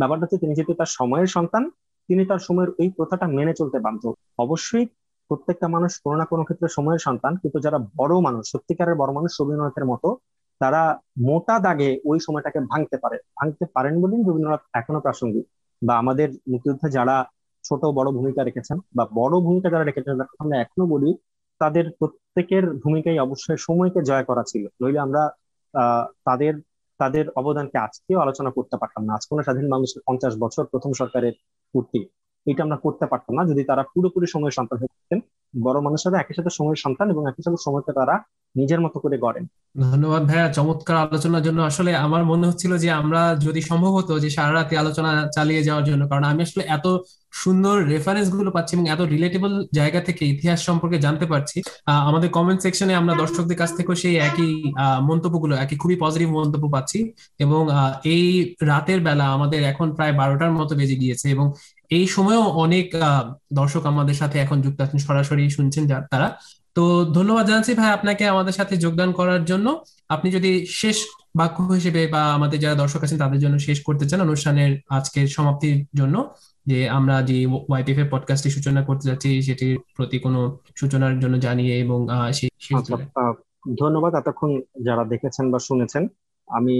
[0.00, 1.62] ব্যাপারটা হচ্ছে তিনি যেহেতু তার সময়ের সন্তান,
[2.08, 4.02] তিনি তার সময়ের এই প্রথাটা মেনে চলতে বাধ্য।
[4.44, 4.86] অবশ্যই
[5.30, 9.30] প্রত্যেকটা মানুষ কোনো না কোনো ক্ষেত্রে সময়ের সন্তান, কিন্তু যারা বড় মানুষ, সত্যিকারের বড় মানুষ
[9.40, 10.08] রবীন্দ্রনাথের মতো,
[10.60, 10.82] তারা
[11.28, 15.46] মোটা দাগে ওই সময়টাকে ভাঙতে পারে। ভাঙতে পারেন বলেই রবীন্দ্রনাথ এখনও প্রাসঙ্গিক।
[15.82, 17.16] বা আমাদের মুক্তিযুদ্ধে যারা
[17.64, 20.12] ছোট বড় ভূমিকা রেখেছেন, বা বড় ভূমিকা যারা রেখেছেন
[20.42, 21.10] আমরা এখনও বলি,
[21.60, 25.22] তাদের প্রত্যেকের ভূমিকাই অবশ্যই সময়কে জয় করা ছিল। নইলে আমরা
[26.28, 26.54] তাদের
[27.00, 31.34] তাদের অবদানকে আজকেও আলোচনা করতে পারতাম না। আজ কোনো স্বাধীন মানুষের পঞ্চাশ বছর প্রথম সরকারের
[31.74, 32.00] পূর্তি।
[32.46, 35.18] এটা আমরা করতে পারতাম না। যদি তারা পুরোপুরি সময়ের সন্তান হয়ে থাকতেন,
[35.54, 38.14] বড় মানুষেরা একই সাথে সময়ের সন্তান এবং একই সাথে সময়কে তারা
[38.54, 39.44] নিজের মতো করে গড়েন।
[39.92, 44.28] ধন্যবাদ ভাইয়া, চমৎকার আলোচনার জন্য। আসলে আমার মনে হচ্ছিল যে আমরা যদি সম্ভব হতো যে
[44.36, 46.86] সারা রাতে আলোচনা চালিয়ে যাওয়ার জন্য, কারণ আমি আসলে এত
[47.42, 51.58] সুন্দর রেফারেন্সগুলো পাচ্ছি এবং এত রিলেটেবল জায়গা থেকে ইতিহাস সম্পর্কে জানতে পারছি।
[52.10, 54.50] আমাদের কমেন্ট সেকশনে আমরা দর্শকদের কাছ থেকেও সেই একই
[55.10, 56.98] মন্তব্যগুলো, একই খুবই পজিটিভ মন্তব্য পাচ্ছি।
[57.44, 57.62] এবং
[58.14, 58.24] এই
[58.70, 61.46] রাতের বেলা আমাদের এখন প্রায় বারোটার মতো বেজে গিয়েছে এবং
[61.90, 62.86] এই সময়েও অনেক
[63.52, 66.28] দর্শক আমাদের সাথে এখন যুক্ত আছেন সরাসরি শুনছেন তারা।
[66.76, 66.82] তো
[67.16, 69.66] ধন্যবাদ জানাচ্ছি ভাই আপনাকে আমাদের সাথে যোগদান করার জন্য।
[70.08, 70.96] আপনি যদি শেষ
[71.36, 75.76] বাক্য হিসেবে বা আমাদের যারা দর্শক আছেন তাদের জন্য শেষ করতে চান অনুষ্ঠানের আজকের সমাপ্তির
[75.94, 76.16] জন্য
[76.66, 77.36] যে আমরা যে
[77.68, 80.40] ওয়াইপিএফ এর পডকাস্টটি সূচনা করতে যাচ্ছি সেটির প্রতি কোনো
[80.76, 83.24] সূচনার জন্য জানিয়ে এবং আচ্ছা,
[83.82, 84.50] ধন্যবাদ এতক্ষণ
[84.86, 86.02] যারা দেখেছেন বা শুনেছেন।
[86.48, 86.76] আমি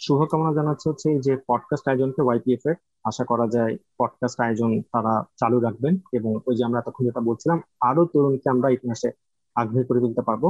[0.00, 2.76] শুভকামনা জানাচ্ছি হচ্ছে যে পডকাস্ট আয়োজনকে ওয়াইপিএফ এর
[3.06, 7.58] আশা করা যায় পডকাস্ট আয়োজন তারা চালু রাখবেন এবং ওই যে আমরা এতক্ষণ যেটা বলছিলাম
[7.80, 9.08] আরও তরুণকে আমরা ইতিহাসে
[9.56, 10.44] আগ্রহী করে তুলতে পারব।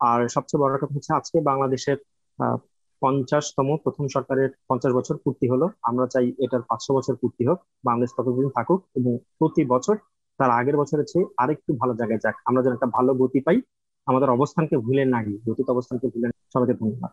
[0.00, 1.98] আর সবচেয়ে বড় কথা হচ্ছে আজকে বাংলাদেশের
[3.02, 8.10] পঞ্চাশতম প্রথম সরকারের পঞ্চাশ বছর পূর্তি হলো। আমরা চাই এটার পাঁচশো বছর পূর্তি হোক, বাংলাদেশ
[8.16, 9.96] ততদিন থাকুক এবং প্রতি বছর
[10.40, 13.58] তার আগের বছরের চেয়ে আরেকটু ভালো জায়গায় যাক। আমরা যেন একটা ভালো গতি পাই
[14.08, 17.10] আমাদের অবস্থানকে ভুলে না গিয়ে গতিত অবস্থানকে ভুলে সবাইকে ধন্যবাদ।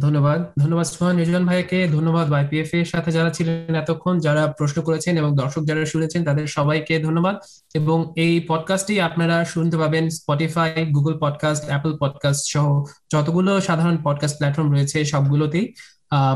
[0.00, 5.18] ধন্যবাদ। ধন্যবাদ। সোহান। নিউজিল্যান্ড ভাইকে ধন্যবাদ। ওয়াইপিএফ এর সাথে যারা ছিলেন এতক্ষণ, যারা প্রশ্ন করেছেন
[5.18, 7.36] এবং দর্শক যারা শুনেছেন, তাদের সবাইকে ধন্যবাদ।
[7.74, 14.36] এবং এই পডকাস্টটি আপনারা শুনতে পাবেন Spotify Google podcast Apple podcast সহ যতগুলো সাধারণ পডকাস্ট
[14.36, 15.74] প্ল্যাটফর্ম রয়েছে সবগুলোতেই।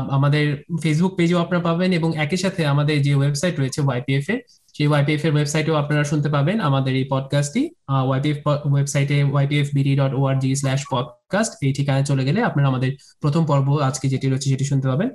[0.09, 4.39] আমাদের ফেসবুক পেজেও আপনারা পাবেন এবং একই সাথে আমাদের যে ওয়েবসাইট রয়েছে ওয়াইপিএফ এর
[4.77, 10.13] সেই ওয়াইপিএফ এর ওয়েবসাইটেও আপনারা শুনতে পাবেন আমাদের এই পডকাস্টটি ওয়াইপিএফ ওয়েবসাইটে YPF BD dot
[10.13, 14.65] ORG slash podcast এই ঠিকানায় চলে গেলে আপনারা আমাদের প্রথম পর্ব আজকে যেটি রয়েছে সেটি
[14.65, 15.09] শুনতে পাবেন।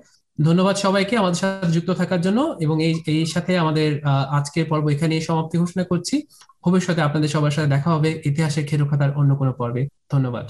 [0.45, 4.01] ধন্যবাদ সবাইকে আমাদের সাথে যুক্ত থাকার জন্য এবং এই এই সাথে আমাদের
[4.31, 6.23] আজকের পর্ব এখানে সমাপ্তি ঘোষণা করছি।
[6.65, 9.83] ভবিষ্যতে আপনাদের সবার সাথে দেখা হবে ইতিহাসের খেরো খাতার অন্য কোনো পর্বে।
[10.13, 10.45] ধন্যবাদ